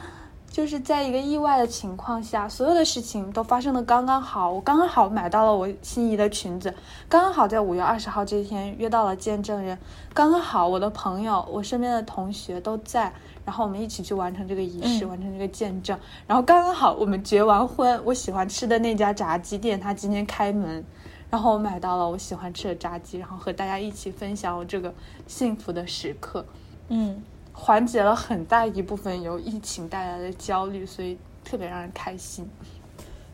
[0.51, 4.51] 就是在一个意外的情况下，所有的事情都发生的刚刚好。
[4.51, 6.75] 我刚刚好买到了我心仪的裙子，
[7.09, 9.79] 刚刚好在五月二十号这天约到了见证人，
[10.12, 13.12] 刚刚好我的朋友、我身边的同学都在，
[13.45, 15.97] 然后我们一起去完成这个仪式，嗯完成这个见证。
[16.27, 20.85] 然后刚刚好我们结完婚，我喜欢吃的那家炸鸡店，它今天开门。
[21.31, 24.93] 然后我买到了我喜欢吃的炸鸡，然后和大家一起分享我这个
[25.27, 26.45] 幸福的时刻。
[26.88, 32.49] 嗯，缓解了很大一部分由疫情带来的焦虑，所以特别让人开心。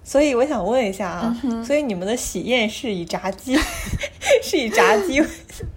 [0.03, 3.57] 所以我想问一下啊，所以你们的喜宴是以炸鸡，
[4.43, 5.23] 是以炸鸡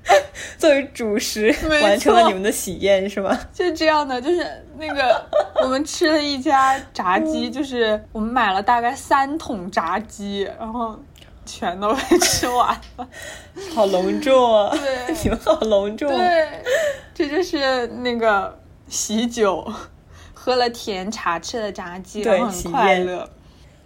[0.60, 3.38] 作为主食完成了你们的喜宴是吗？
[3.54, 4.46] 就这样的，就是
[4.78, 5.26] 那个
[5.64, 11.00] 我们吃了一家炸鸡，就是我们买了大概三桶炸鸡，然后
[11.48, 13.08] 全都被吃完了。
[13.74, 14.70] 好隆重啊！
[14.78, 16.12] 对你们好隆重。
[16.12, 16.48] 啊对，
[17.16, 19.68] 这就是那个喜酒，
[20.34, 23.28] 喝了甜茶，吃了炸鸡，对然后很快乐。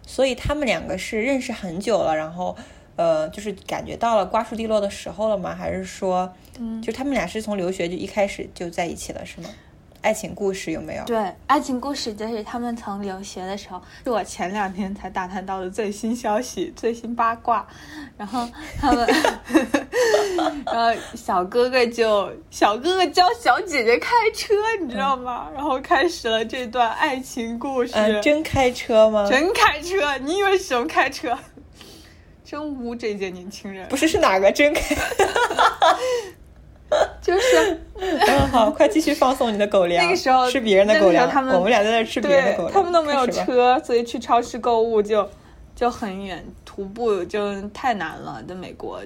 [0.05, 2.53] 所以他们两个是认识很久了，然后
[2.97, 5.55] 呃，就是感觉到了瓜熟蒂落的时候了吗？
[5.55, 9.49] 还是说，嗯，就他们俩是从留学就一开始就在一起了，是吗？
[10.01, 11.03] 爱情故事有没有？
[11.05, 17.65] 对，爱情故事就是他们从留学的时候，是我前两天才打探到的最新消息、最新八卦。
[18.17, 18.47] 然后
[18.79, 19.07] 他们，
[20.65, 25.49] 然后小哥哥就小哥哥教小姐姐开车，你知道吗？
[25.53, 27.91] 然后开始了这段爱情故事。
[27.93, 29.27] 嗯、真开车吗？
[29.29, 30.17] 真开车？
[30.19, 31.37] 你以为是什么开车？
[32.43, 33.87] 真污这届年轻人！
[33.87, 34.95] 不是，是哪个真开？
[37.21, 40.03] 就是 嗯，好，快继续放送你的狗粮。
[40.03, 42.73] 那个时候吃别人的狗粮，他们我们俩在那吃别人的对狗粮。
[42.73, 43.25] 他们都没有。
[43.27, 45.27] 车，所以去超市购物就
[45.75, 48.43] 就很远，徒步就太难了。
[48.47, 48.99] 在美国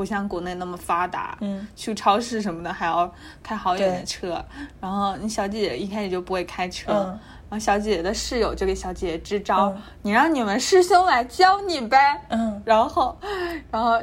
[0.00, 4.42] 不像国内那么发达，嗯，去超市什么的还要开好远的车。
[4.80, 12.18] 然后你小姐姐一开始就不会开车，嗯然后小姐姐的室友就给小姐姐支招，嗯你让你们师兄来教你呗。
[12.30, 13.14] 嗯， 然后，
[13.70, 14.00] 然后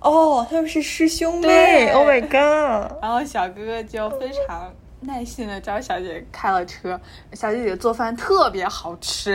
[0.00, 1.46] 哦，他们是师兄妹。
[1.46, 2.92] 对 Oh my god！
[3.00, 7.00] 然后小哥哥就非常耐心的教小姐姐开了车，
[7.32, 9.32] 小姐姐做饭特别好吃，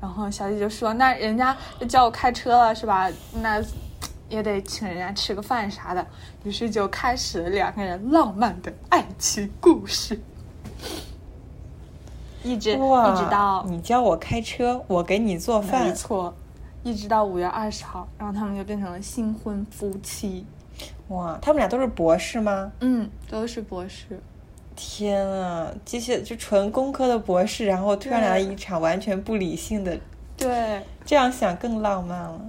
[0.00, 3.10] 然后小姐姐就说：“那人家都教我开车了，是吧？
[3.42, 3.60] 那
[4.28, 6.06] 也得请人家吃个饭啥的。”
[6.44, 10.20] 于是就开始了两个人浪漫的爱情故事，
[12.42, 16.34] 一直，一直到你教我开车，我给你做饭没，错，
[16.82, 20.46] 一直到五月二十号，然后他们就变成了新婚夫妻。
[21.08, 22.70] 哇，他们俩都是博士吗？
[22.80, 24.20] 嗯，都是博士。
[24.76, 29.98] 天啊，这些就纯工科的博士，然后突然来了一场完全不理性的，
[30.36, 32.40] 对，这样想更浪漫了。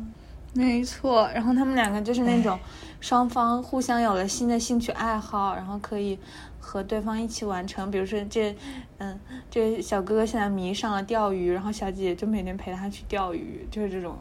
[0.54, 1.30] 没错。
[1.34, 2.58] 然后他们两个就是那种
[3.00, 6.18] 双方互相有了新的兴趣爱好，然后可以
[6.60, 7.90] 和对方一起完成。
[7.92, 8.56] 比如说这，
[8.98, 14.18] 嗯，这小哥哥现在迷上了钓鱼，然后小姐姐就每天陪他去钓鱼，就是这种，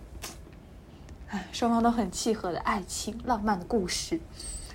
[1.28, 4.20] 唉，双方都很契合的爱情浪漫的故事。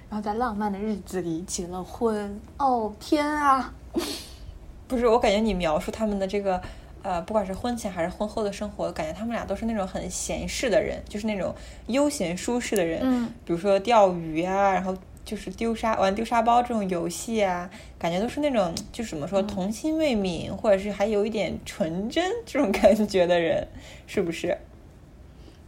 [0.09, 2.39] 然后在浪漫的日子里结了婚。
[2.57, 3.73] 哦天啊！
[4.87, 6.61] 不是，我感觉你描述他们的这个，
[7.03, 11.53] 呃，不管是婚前还是婚后的生活，感觉他们俩都是那种很闲适的人，就是那种
[11.87, 13.01] 悠闲舒适的人。
[13.03, 23.67] 嗯，比如说钓鱼啊，然后就是丢沙玩丢沙包这种游戏啊，感觉都是那种就怎么说童心未泯，或者是还有一点纯真这种感觉的人，
[24.07, 24.57] 是不是？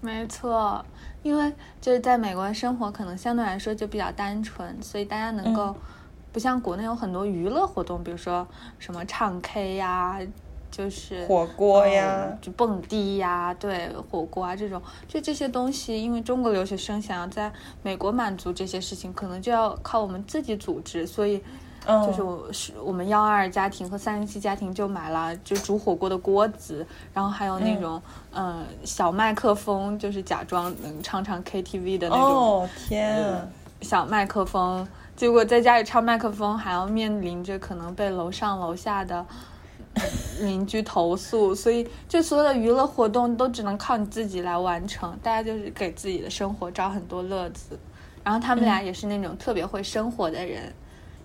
[0.02, 0.86] 没错，
[1.24, 5.76] 因为就是在美国生活，可能相对来说就比较单纯，所以大家能够、
[6.32, 10.20] 不像国内有很多娱乐活动，比如说什么唱 K 呀，
[10.76, 21.42] 就是火锅呀嗯就蹦迪呀，对，火锅啊这种，就这些东西，因为中国留学生想要在美国满足这些事情，可能就要靠我们自己组织，所以。
[21.88, 26.84] 嗯就是我是我们幺二家庭和三零七家庭就买了就煮火锅的锅子，
[27.14, 28.02] 然后还有那种
[28.34, 33.48] 嗯、呃小麦克风，就是假装能唱唱 KTV 的那种哦天啊！
[33.82, 34.88] 小麦克风。
[35.16, 39.24] 结果在家里唱麦克风，还要面临着可能被楼上楼下的
[40.42, 45.18] 邻居投诉， 所以就所有的娱乐活动都只能靠你自己来完成。
[45.24, 47.78] 大家就是给自己的生活找很多乐子，
[48.24, 50.74] 然后他们俩也是那种特别会生活的人。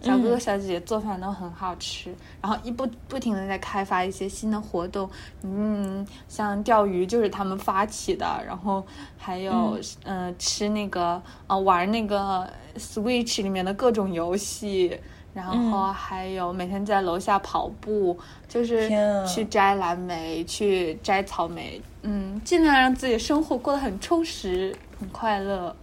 [0.03, 5.07] 小哥哥小姐姐做饭都很好吃，然后一不不停的在开发一些新的活动，
[5.43, 8.83] 嗯，像钓鱼就是他们发起的，然后
[9.19, 14.99] 还有嗯、呃吃那个呃玩那个 Switch 里面的各种游戏，
[15.33, 18.90] 然后还有每天在楼下跑步，就是
[19.27, 25.75] 去摘蓝莓，去摘草莓，嗯，尽量让自己的生活过得很充实、很快乐。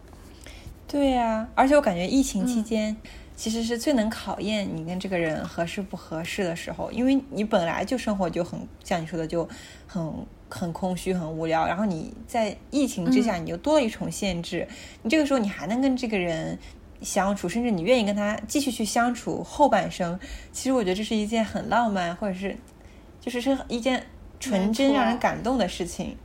[0.87, 2.95] 对呀、而且我感觉疫情期间。
[3.35, 9.47] 其实是最能考验你跟这个人合适不合适的时候，因为你本来就生活就很像你说的就
[9.85, 10.11] 很
[10.49, 14.67] 很空虚、很无聊，然后你在疫情之下你又多了一重限制，
[15.03, 16.57] 你这个时候你还能跟这个人
[17.01, 20.19] 相处，甚至你愿意跟他继续去相处后半生，
[20.51, 22.57] 其实我觉得这是一件很浪漫，或者是
[23.19, 24.05] 就是是一件
[24.39, 26.17] 纯真让人感动的事情。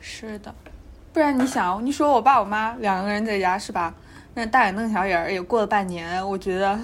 [0.00, 0.54] 是的，
[1.12, 3.94] 不然你想，你说我爸我妈两个人在家是吧？
[4.32, 6.78] 那大眼瞪小眼儿也过了半年，我觉得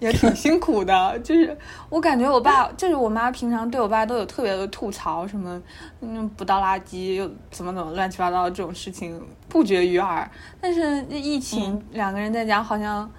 [0.00, 1.18] 也挺辛苦的。
[1.20, 1.56] 就是
[1.88, 5.60] 我感觉我爸，就是我妈平常对我爸都有特别的吐槽，什么
[6.00, 10.30] 嗯不倒垃圾又怎么怎么乱七八糟这种事情不绝于耳。
[10.60, 13.10] 但是这疫情，两个人在家好像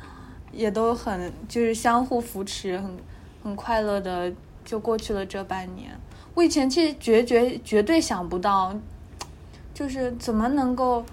[0.52, 2.98] 也都很就是相互扶持，很
[3.44, 4.32] 很快乐的
[4.64, 5.92] 就过去了这半年。
[6.36, 8.74] 我以前其实绝绝绝对想不到，
[9.74, 11.04] 就是怎么能够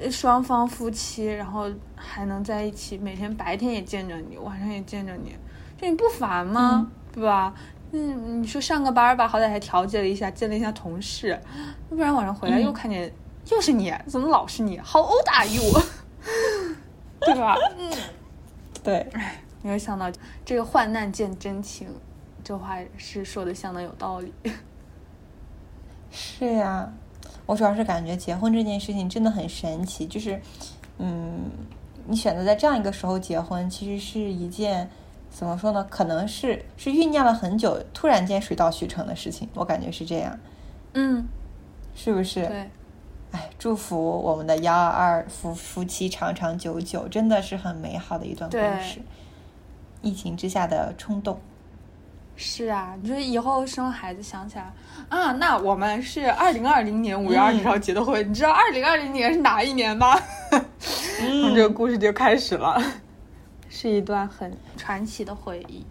[0.00, 1.66] 呃双方夫妻，然后
[2.04, 5.34] 还能在一起，每天白天也见着你，晚上也见着你，
[5.80, 6.90] 就你不烦吗？
[7.12, 7.54] 对吧？
[7.92, 11.28] 嗯，你说上个班吧，好歹还调节了一下，见了一下同事，
[11.90, 13.12] 要不然晚上回来又看见、
[13.50, 15.62] 又是你，怎么老是你？How old are you？
[17.20, 17.56] 对吧？
[18.82, 19.08] 对，
[19.62, 20.10] 没有想到
[20.44, 21.88] 这个患难见真情，
[22.42, 24.32] 这话是说的相当有道理。
[26.10, 26.92] 是呀，
[27.46, 30.40] 我主要是感觉结婚这件事情真的很神奇，就是，
[30.98, 31.50] 嗯，
[32.06, 34.88] 你选择在这样一个时候结婚，其实是一件
[35.30, 35.86] 怎么说呢？
[35.88, 40.38] 可能是是酝酿了很久，突然间水到渠成的事情，我感觉是这样，
[40.92, 41.26] 嗯，
[41.94, 42.46] 是不是？
[42.46, 42.70] 对。
[43.32, 49.00] 哎，祝福我们的幺二二夫夫妻长长久久，真的是很美好的一段故事。
[50.02, 51.40] 疫情之下的冲动，
[52.36, 54.72] 是啊，你说以后生孩子想起来
[55.08, 60.18] 啊，那我们是二零二零年五月二十号结的婚，你知道二零二零年是哪一年吗？
[60.50, 60.60] 然
[61.42, 62.82] 后这个故事就开始了，
[63.68, 65.84] 是一段很传奇的回忆。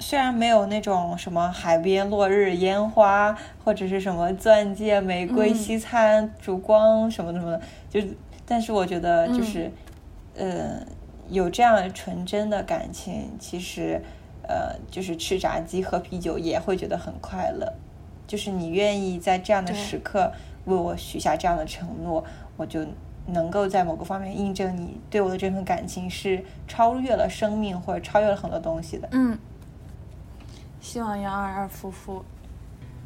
[0.00, 7.60] 虽然没有那种什么海边落日烟花，或者是什么钻戒、玫瑰、嗯西餐、烛光什么什么的，
[7.90, 8.00] 就，
[8.46, 9.72] 但是我觉得就是，
[10.36, 10.80] 呃，
[11.28, 14.00] 有这样纯真的感情，其实
[14.48, 17.72] 呃，就是吃炸鸡喝啤酒也会觉得很快乐。
[18.26, 20.32] 就是你愿意在这样的时刻
[20.64, 22.24] 为我许下这样的承诺，
[22.56, 22.84] 我就
[23.26, 29.08] 能够在某个方面印证你对我的这份感情是超越了生命或者超越了很多东西的。
[29.12, 29.38] 嗯，
[30.80, 32.24] 希望杨二二夫妇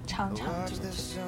[0.06, 1.22] 长长 Watch 久 the 久。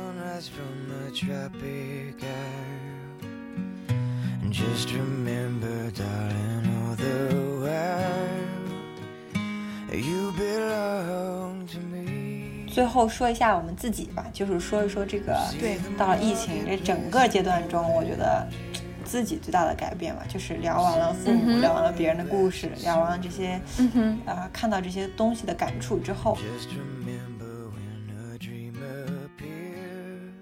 [12.66, 18.45] 最后说一下我们自己吧，就是说一说这个对到了疫情这整个阶段中，我觉得
[19.05, 30.32] 自己最大的改变吧，就是聊完了父母，嗯聊完了别人的故事，聊完了这些，嗯哼，啊、看到这些东西的感触之后，Just remember when a dream appears.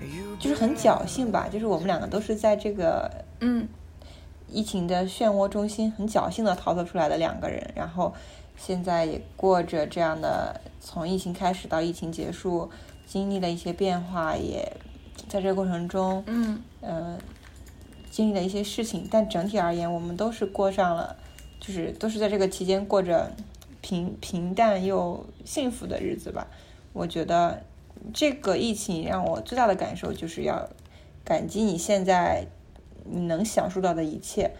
[0.00, 3.68] You 就是很侥幸吧，就是我们两个都是在这个嗯，
[4.48, 8.14] 疫情的漩涡中心很侥幸的逃脱出来的两个人，然后
[8.56, 12.70] 现在也过着这样的从疫情开始到疫情结束，
[13.06, 14.76] 经历了一些变化，也
[15.28, 17.18] 在这个过程中，嗯，呃，
[18.10, 21.16] 经历了一些事情，但整体而言，我们都是过上了，
[21.60, 23.32] 就是都是在这个期间过着
[23.80, 26.46] 平平淡又幸福的日子吧。
[26.92, 27.62] 我觉得
[28.14, 30.68] 这个疫情让我最大的感受就是要
[31.24, 32.46] 感激你现在
[33.10, 34.52] 你能享受到的一切，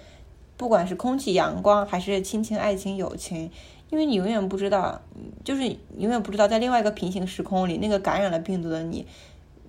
[0.57, 3.51] 不管是空气、阳光，还是亲情、爱情、友情，
[3.91, 5.01] 因为你永远不知道，
[5.45, 9.07] 就是永远不知道在另外一个平行时空里，那个感染了病毒的你，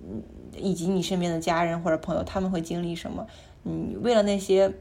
[0.02, 0.22] 嗯，
[0.56, 3.26] 以及你身边的家人或者朋友，他们会经历什么。
[3.62, 4.72] 你为了那些，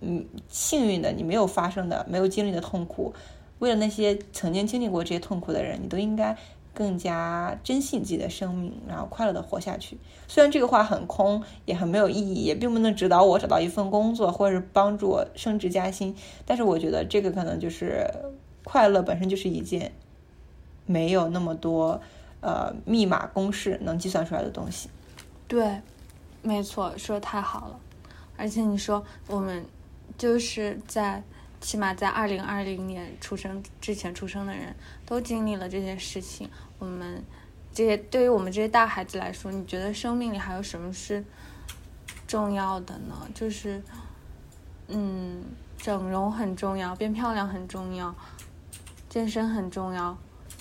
[0.00, 3.12] 嗯，幸运的你没有发生的、没有经历的痛苦，
[3.58, 6.36] 为了那些曾经经历过这些痛苦的人，你都应该
[6.80, 9.98] 更加珍惜自己的生命，然后快乐的活下去。
[10.26, 16.16] 虽然这个话很空，也很没有意义，也并不能指导我找到一份工作，或者是帮助我升职加薪，
[16.46, 18.10] 但是我觉得这个可能就是
[18.64, 19.92] 快乐本身就是一件
[20.86, 22.00] 没有那么多
[22.40, 24.88] 呃密码公式能计算出来的东西。
[25.46, 25.82] 对，
[26.40, 27.78] 没错，说得太好了。
[28.38, 29.62] 而且你说我们
[30.16, 31.22] 就是在
[31.60, 36.48] 起码在二零二零年出生之前出生的人都经历了这些事情，
[36.78, 37.22] 我们
[37.72, 41.24] 这些对于我们这些大孩子来说，你觉得生命里还有什么是
[42.26, 43.28] 重要的呢？
[43.34, 43.82] 就是，
[44.88, 45.44] 嗯，
[45.76, 48.14] 整容很重要，变漂亮很重要，
[49.08, 50.16] 健身很重要，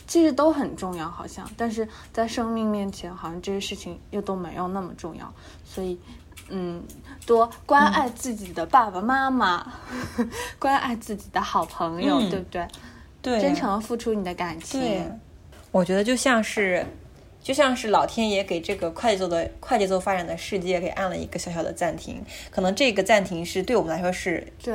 [0.06, 5.34] 其实都很重要，好像，但是在生命面前，好像这些事情又都没有那么重要，
[5.64, 6.00] 所以，
[6.50, 6.84] 嗯，
[7.26, 9.74] 多关爱自己的爸爸妈妈，
[10.60, 12.68] 关爱自己的好朋友，嗯对不对？
[13.22, 15.02] 对，真诚付出你的感情，对，
[15.72, 16.86] 我觉得就像是，
[17.44, 22.24] 就像是老天爷给这个快节奏的快节奏发展的世界给按了一个小小的暂停。
[22.50, 24.74] 可能这个暂停是对我们来说是对，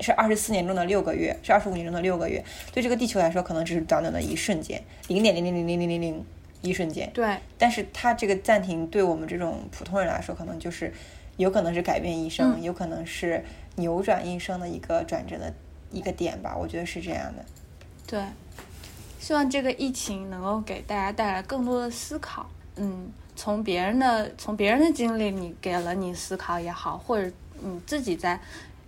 [0.00, 2.44] 是二十四年中的六个月，是二十五年中的六个月。
[2.72, 6.26] 对这个地球来说，可能只是短短的一瞬间，零点零零零零零零零
[6.60, 7.10] 一瞬间。
[7.12, 10.92] 对，但是它这个暂停对我们这种普通人来说，可能就是
[11.36, 13.44] 有可能是改变一生，嗯有可能是
[13.76, 15.52] 扭转一生的一个转折的
[15.90, 16.56] 一个点吧。
[16.56, 17.44] 我觉得是这样的。
[18.06, 18.22] 对，
[19.20, 22.48] 希望这个疫情能够给大家带来更多的思考。
[22.76, 27.30] 嗯，从别人的从别人的经历你给了你思考也好，或者
[27.60, 28.40] 你自己在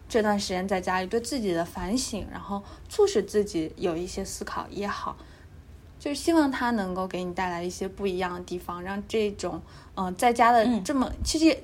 [0.08, 5.16] 这段时间在家里对自己的反省，然后促使自己有一些思考也好，
[6.00, 9.60] 就是希望它能够给你带来一些不一样的地方，让这种
[9.94, 10.82] 嗯、呃在家的嗯。
[10.82, 11.56] 这么、其实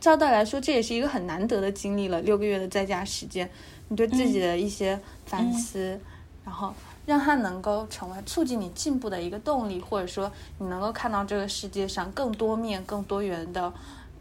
[0.00, 3.48] 照道理来说，这也是一个很难得的经历了六个月的在家时间，
[3.88, 6.00] 你对自己的一些反思，
[6.42, 6.72] 然后
[7.04, 13.70] 让它能够成为促进你进步的一个动力，或者说你能够看到这个世界上更多面、更多元的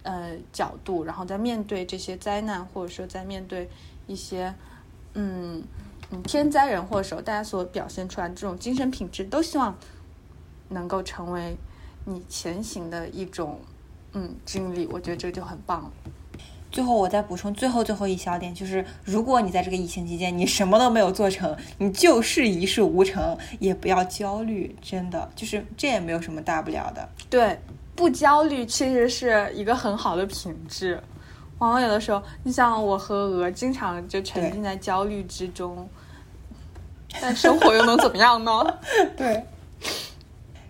[0.03, 3.69] 呃角度，然后在面对这些灾难，或者说在面对
[4.05, 4.53] 一些
[5.13, 5.63] 嗯
[6.11, 9.75] 嗯天灾人祸的时候，大家所表现出来的这种精神品质，都希望
[10.69, 11.55] 能够成为
[12.05, 13.59] 你前行的一种
[14.13, 14.85] 嗯经历。
[14.87, 15.91] 我觉得这就很棒了。
[16.71, 27.09] 最后，我再补充最后最后一小点，就是如果你在这个疫情期间你什么都没有做成，你就是一事无成，也不要焦虑，真的就是这也没有什么大不了的。
[27.29, 27.59] 对，
[27.93, 31.01] 不焦虑其实是一个很好的品质。
[31.59, 35.87] 往往有的时候，你像我和鹅，经常就沉浸在焦虑之中，
[37.19, 38.79] 但 生活又能怎么样呢？
[39.17, 39.43] 对，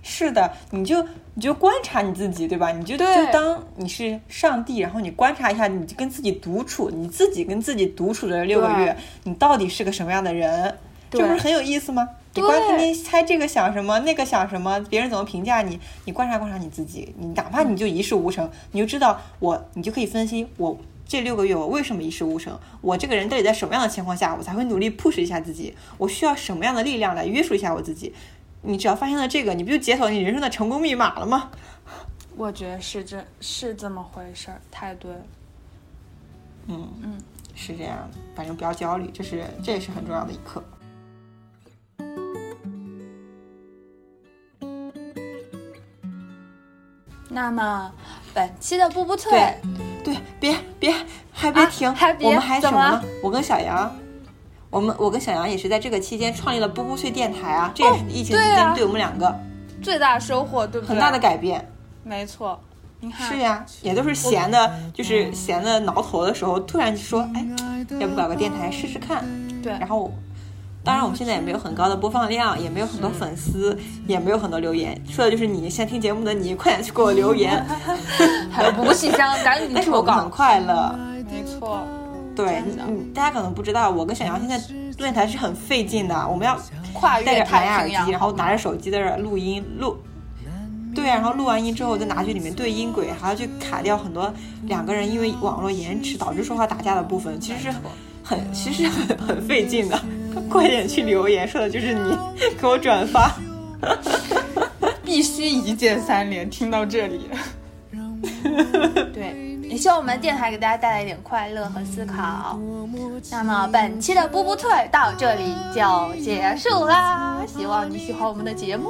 [0.02, 2.72] 是的，你就你就观察你自己，对吧？
[2.72, 10.78] 你就就当你是上帝，然后你观察一下，你就跟自己独处，你自己跟自己独处的六个月，你到底是个什么样的人？
[11.10, 12.08] 这不是很有意思吗？
[12.34, 20.78] 你光天天猜这个想什么，那个想什么，别人怎么评价你，你观察观察你自己，你哪怕你就一事无成，你就知道我，你就可以分析我
[21.12, 22.58] 这六个月我为什么一事无成？
[22.80, 25.76] 我这个人到底在什么样的情况下，我才会努力 push 一下自己？
[25.98, 28.16] 我需要什么样的力量来约束一下我自己？
[28.62, 31.52] 你只要发现了这个，你不就解锁你人生的成功密码了吗？
[32.38, 35.22] 我觉得是这是这么回事儿，太对了。
[36.68, 37.18] 嗯嗯，
[37.56, 40.64] 是这样的，反正不要焦虑，这是这也是很重要的一课。
[47.28, 47.92] 那么
[48.34, 49.58] 本期的步步脆，
[50.04, 50.94] 对，别别，
[51.32, 53.02] 还别啊停，还别我们还什么？
[53.24, 53.96] 我跟小杨，
[54.70, 59.40] 我们我跟小杨也是在这个期间创立了波波碎电台啊，这也是疫情期间对我们两个
[59.82, 60.90] 最大收获，对不对？
[60.90, 61.68] 很大的改变。
[62.04, 62.60] 没错。
[63.04, 67.44] 你看，是呀，也都是闲的，就是闲的挠头的时候，突然就说，哎，
[68.00, 69.26] 要不搞个电台试试看？
[69.64, 70.14] 对然后，
[70.84, 73.78] 当然我们现在也没有很高的播放量，也没有很多粉丝，
[74.08, 77.64] 也没有很多留言，说的就是你现在听节目的你，快点去给我留言。
[78.52, 80.30] 还有不信箱，赶紧但是我投们很稿。
[80.30, 80.96] 快乐，
[81.30, 81.86] 没错，
[82.36, 86.58] 对，真的嗯，大家可能不知道，我跟小杨现在录电台是很费劲的，我们要
[86.94, 89.98] 跨越戴着蓝牙耳机，然后拿着手机在这儿录音录。
[90.96, 97.74] 对啊，然后录完音之后再拿去里面对音轨，还要去卡掉很多两个人因为网络延迟导致说话打架的部分，其实是
[98.24, 99.98] 很其实很很费劲的。
[100.52, 102.18] 快点去留言，说的就是你，
[102.60, 103.32] 给我转发。
[105.04, 106.50] 必须一键三连。
[106.50, 107.30] 听到这里，
[109.14, 112.60] 对，也希望我们电台给大家带来一点快乐和思考。
[113.32, 115.82] 那么本期的波波退到这里就
[116.22, 118.90] 结束啦，希望你喜欢我们的节目。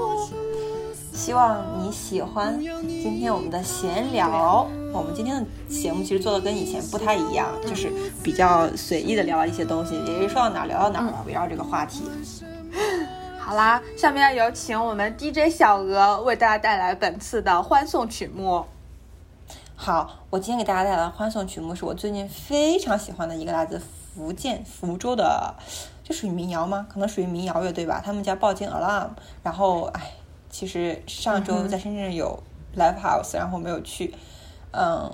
[1.13, 4.67] 希望你喜欢今天我们的闲聊。
[4.93, 7.91] 我们今天的节目其实做的跟以前不太一样，就是
[8.23, 12.03] 比较随意的聊了一些东西，也是说到哪儿聊到哪儿了，围绕这个话题。
[13.39, 18.65] 好啦，下面有请我们 DJ 小鹅为大家带来本次的欢送曲目。
[19.75, 23.79] 好，我今天给大家带来的欢送曲目是我最近非常喜欢的一个来自
[24.13, 25.55] 福建福州的，
[26.03, 26.85] 这属于民谣吗？
[26.91, 28.01] 可能属于民谣乐队吧。
[28.03, 29.09] 他们叫报警 Alarm。
[29.41, 30.11] 然后，哎，
[30.51, 32.43] 其实上周在深圳有
[32.75, 34.13] Live House，然后没有去。
[34.71, 35.09] 嗯，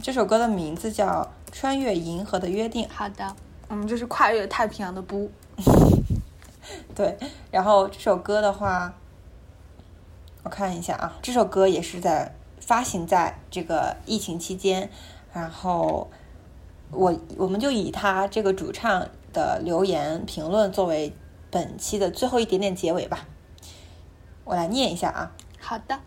[0.00, 2.86] 这首歌的名字叫《穿越银河的约定》。
[2.88, 3.36] 好的，
[3.68, 5.30] 我们就是跨越太平洋的不。
[6.94, 7.18] 对，
[7.50, 8.94] 然后这首歌的话，
[10.44, 14.88] 我看一下啊，这首歌也是在发行在这个疫情期间，
[15.32, 16.08] 然后
[16.90, 21.12] 我我们就以他这个主唱的留言评论作为
[21.50, 23.26] 本期的最后一点点结尾吧。
[24.48, 26.00] 我来念一下啊，好的，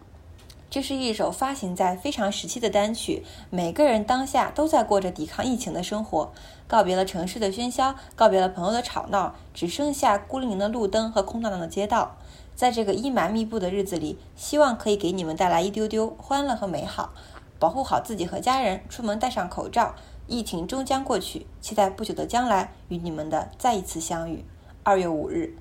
[0.67, 6.31] 这是一首发行在非常时期的单曲，每个人当下都在过着抵抗疫情的生活，
[6.67, 12.17] 告别了城市的喧嚣，告别了朋友的吵闹，只剩下孤零零的路灯和空荡荡的街道。
[12.55, 17.13] 在这个阴霾密布的日子里，希望可以给你们带来一丢丢欢乐和美好。
[17.59, 19.93] 保护好自己和家人，出门戴上口罩。
[20.25, 24.43] 疫情终将过去，期待不久的将来与你们的再一次相遇。
[24.81, 25.55] 二月五日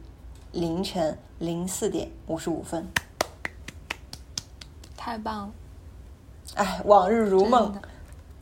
[0.53, 2.86] 凌晨零四点五十五分。
[4.96, 5.53] 太棒了！
[6.57, 7.80] 哎，往日如梦。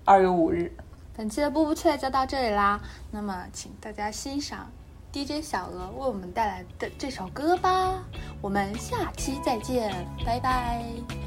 [0.05, 0.75] 二月五日。
[1.17, 2.81] 本期的步步雀就到这里啦，
[3.11, 4.71] 那么请大家欣赏
[5.13, 8.03] DJ 小鹅为我们带来的这首歌吧。
[8.41, 9.93] 我们下期再见，
[10.25, 10.85] 拜拜。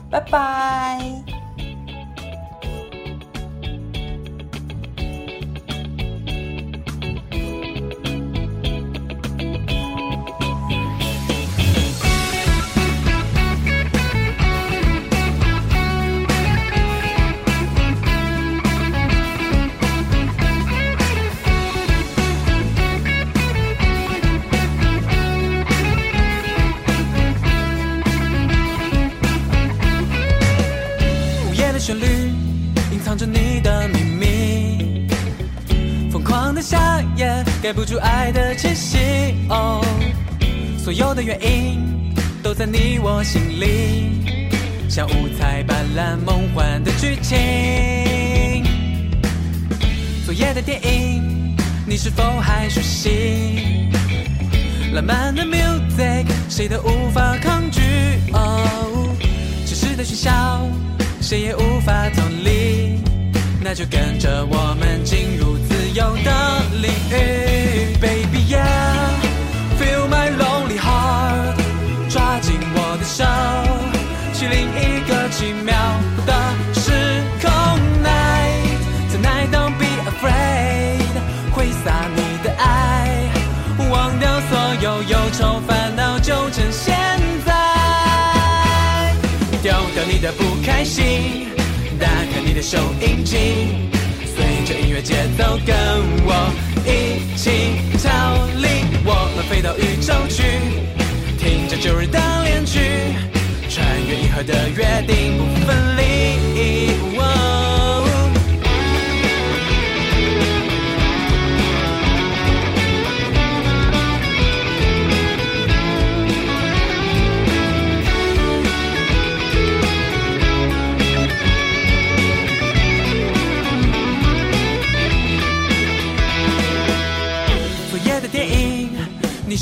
[0.10, 1.71] 拜拜。
[38.32, 38.98] 的气息。
[39.50, 39.84] 哦，
[40.78, 44.22] 所有的原因都在你我心里，
[44.90, 47.38] 像五彩斑斓梦幻的剧情。
[50.26, 51.56] 昨夜的电影，
[51.86, 53.90] 你是否还熟悉？
[54.94, 57.82] 浪漫的 music，谁都无法抗拒。
[58.34, 59.16] 哦，
[59.66, 60.68] 城市的喧嚣，
[61.22, 63.00] 谁也无法逃离。
[63.64, 67.96] 那就跟着我们进入自由的领域
[69.80, 71.55] Feel my lonely heart，
[72.09, 73.26] 抓紧我的手，
[74.34, 75.74] 去另一个奇妙
[76.26, 76.32] 的
[76.74, 76.91] 时
[77.41, 77.49] 空
[78.03, 81.12] ，Night，Tonight don't be afraid，
[81.51, 83.30] 挥洒你的爱。
[83.89, 86.95] 忘掉所有忧愁烦恼，就趁现
[87.45, 87.51] 在。
[89.62, 91.47] 丢掉你的不开心，
[91.99, 93.89] 打开你的收音机，
[94.34, 95.76] 随着音乐节奏，跟
[96.26, 96.51] 我
[96.86, 97.50] 一起
[98.04, 98.10] 逃
[98.58, 98.68] 离。
[99.04, 100.44] 我们飞到宇宙去，
[101.38, 102.80] 听着旧日的恋曲，
[103.70, 106.02] 穿越银河的约定不分离。
[107.18, 107.71] 哦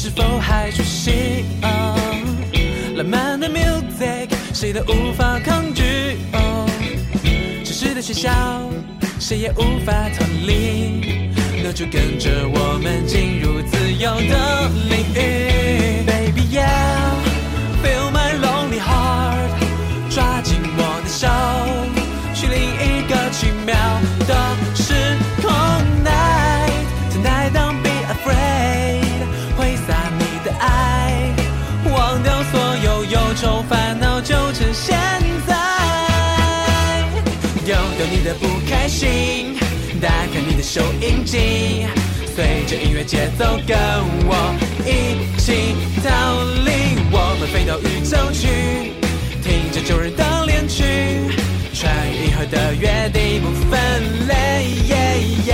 [0.02, 1.44] 是否还熟悉？
[2.96, 5.84] 浪漫的 music，谁都无法抗拒。
[6.32, 6.66] 哦，
[7.66, 8.32] 城市的喧嚣，
[9.20, 11.28] 谁也无法逃离。
[11.62, 16.06] 那就跟着我们进入自由的领域。
[16.08, 19.52] Baby yeah，feel my lonely heart，
[20.10, 21.28] 抓紧我的手，
[22.34, 23.76] 去另一个奇妙
[24.26, 24.34] 的
[24.76, 24.94] 时
[25.42, 25.52] 空
[40.72, 41.40] 收音机，
[42.36, 43.76] 随着音乐节奏跟
[44.28, 44.54] 我
[44.86, 46.70] 一起逃离。
[47.12, 48.94] 我们飞到宇宙去，
[49.42, 50.84] 听着旧日的恋曲，
[51.74, 53.80] 穿越银河的约定不分
[54.28, 54.86] 离。
[54.90, 54.96] 耶
[55.48, 55.54] 耶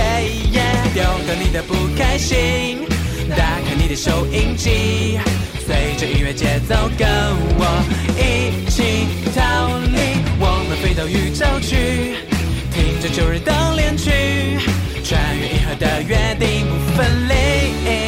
[0.52, 0.62] 耶。
[0.92, 2.86] 丢掉你的不开心，
[3.30, 5.18] 打开你的收音机，
[5.64, 7.08] 随着音乐节奏跟
[7.56, 7.64] 我
[8.18, 10.20] 一起逃离。
[10.38, 12.18] 我们飞到宇宙去，
[12.70, 14.10] 听着旧日的恋曲，
[15.08, 18.05] 穿越银河的约定不分离。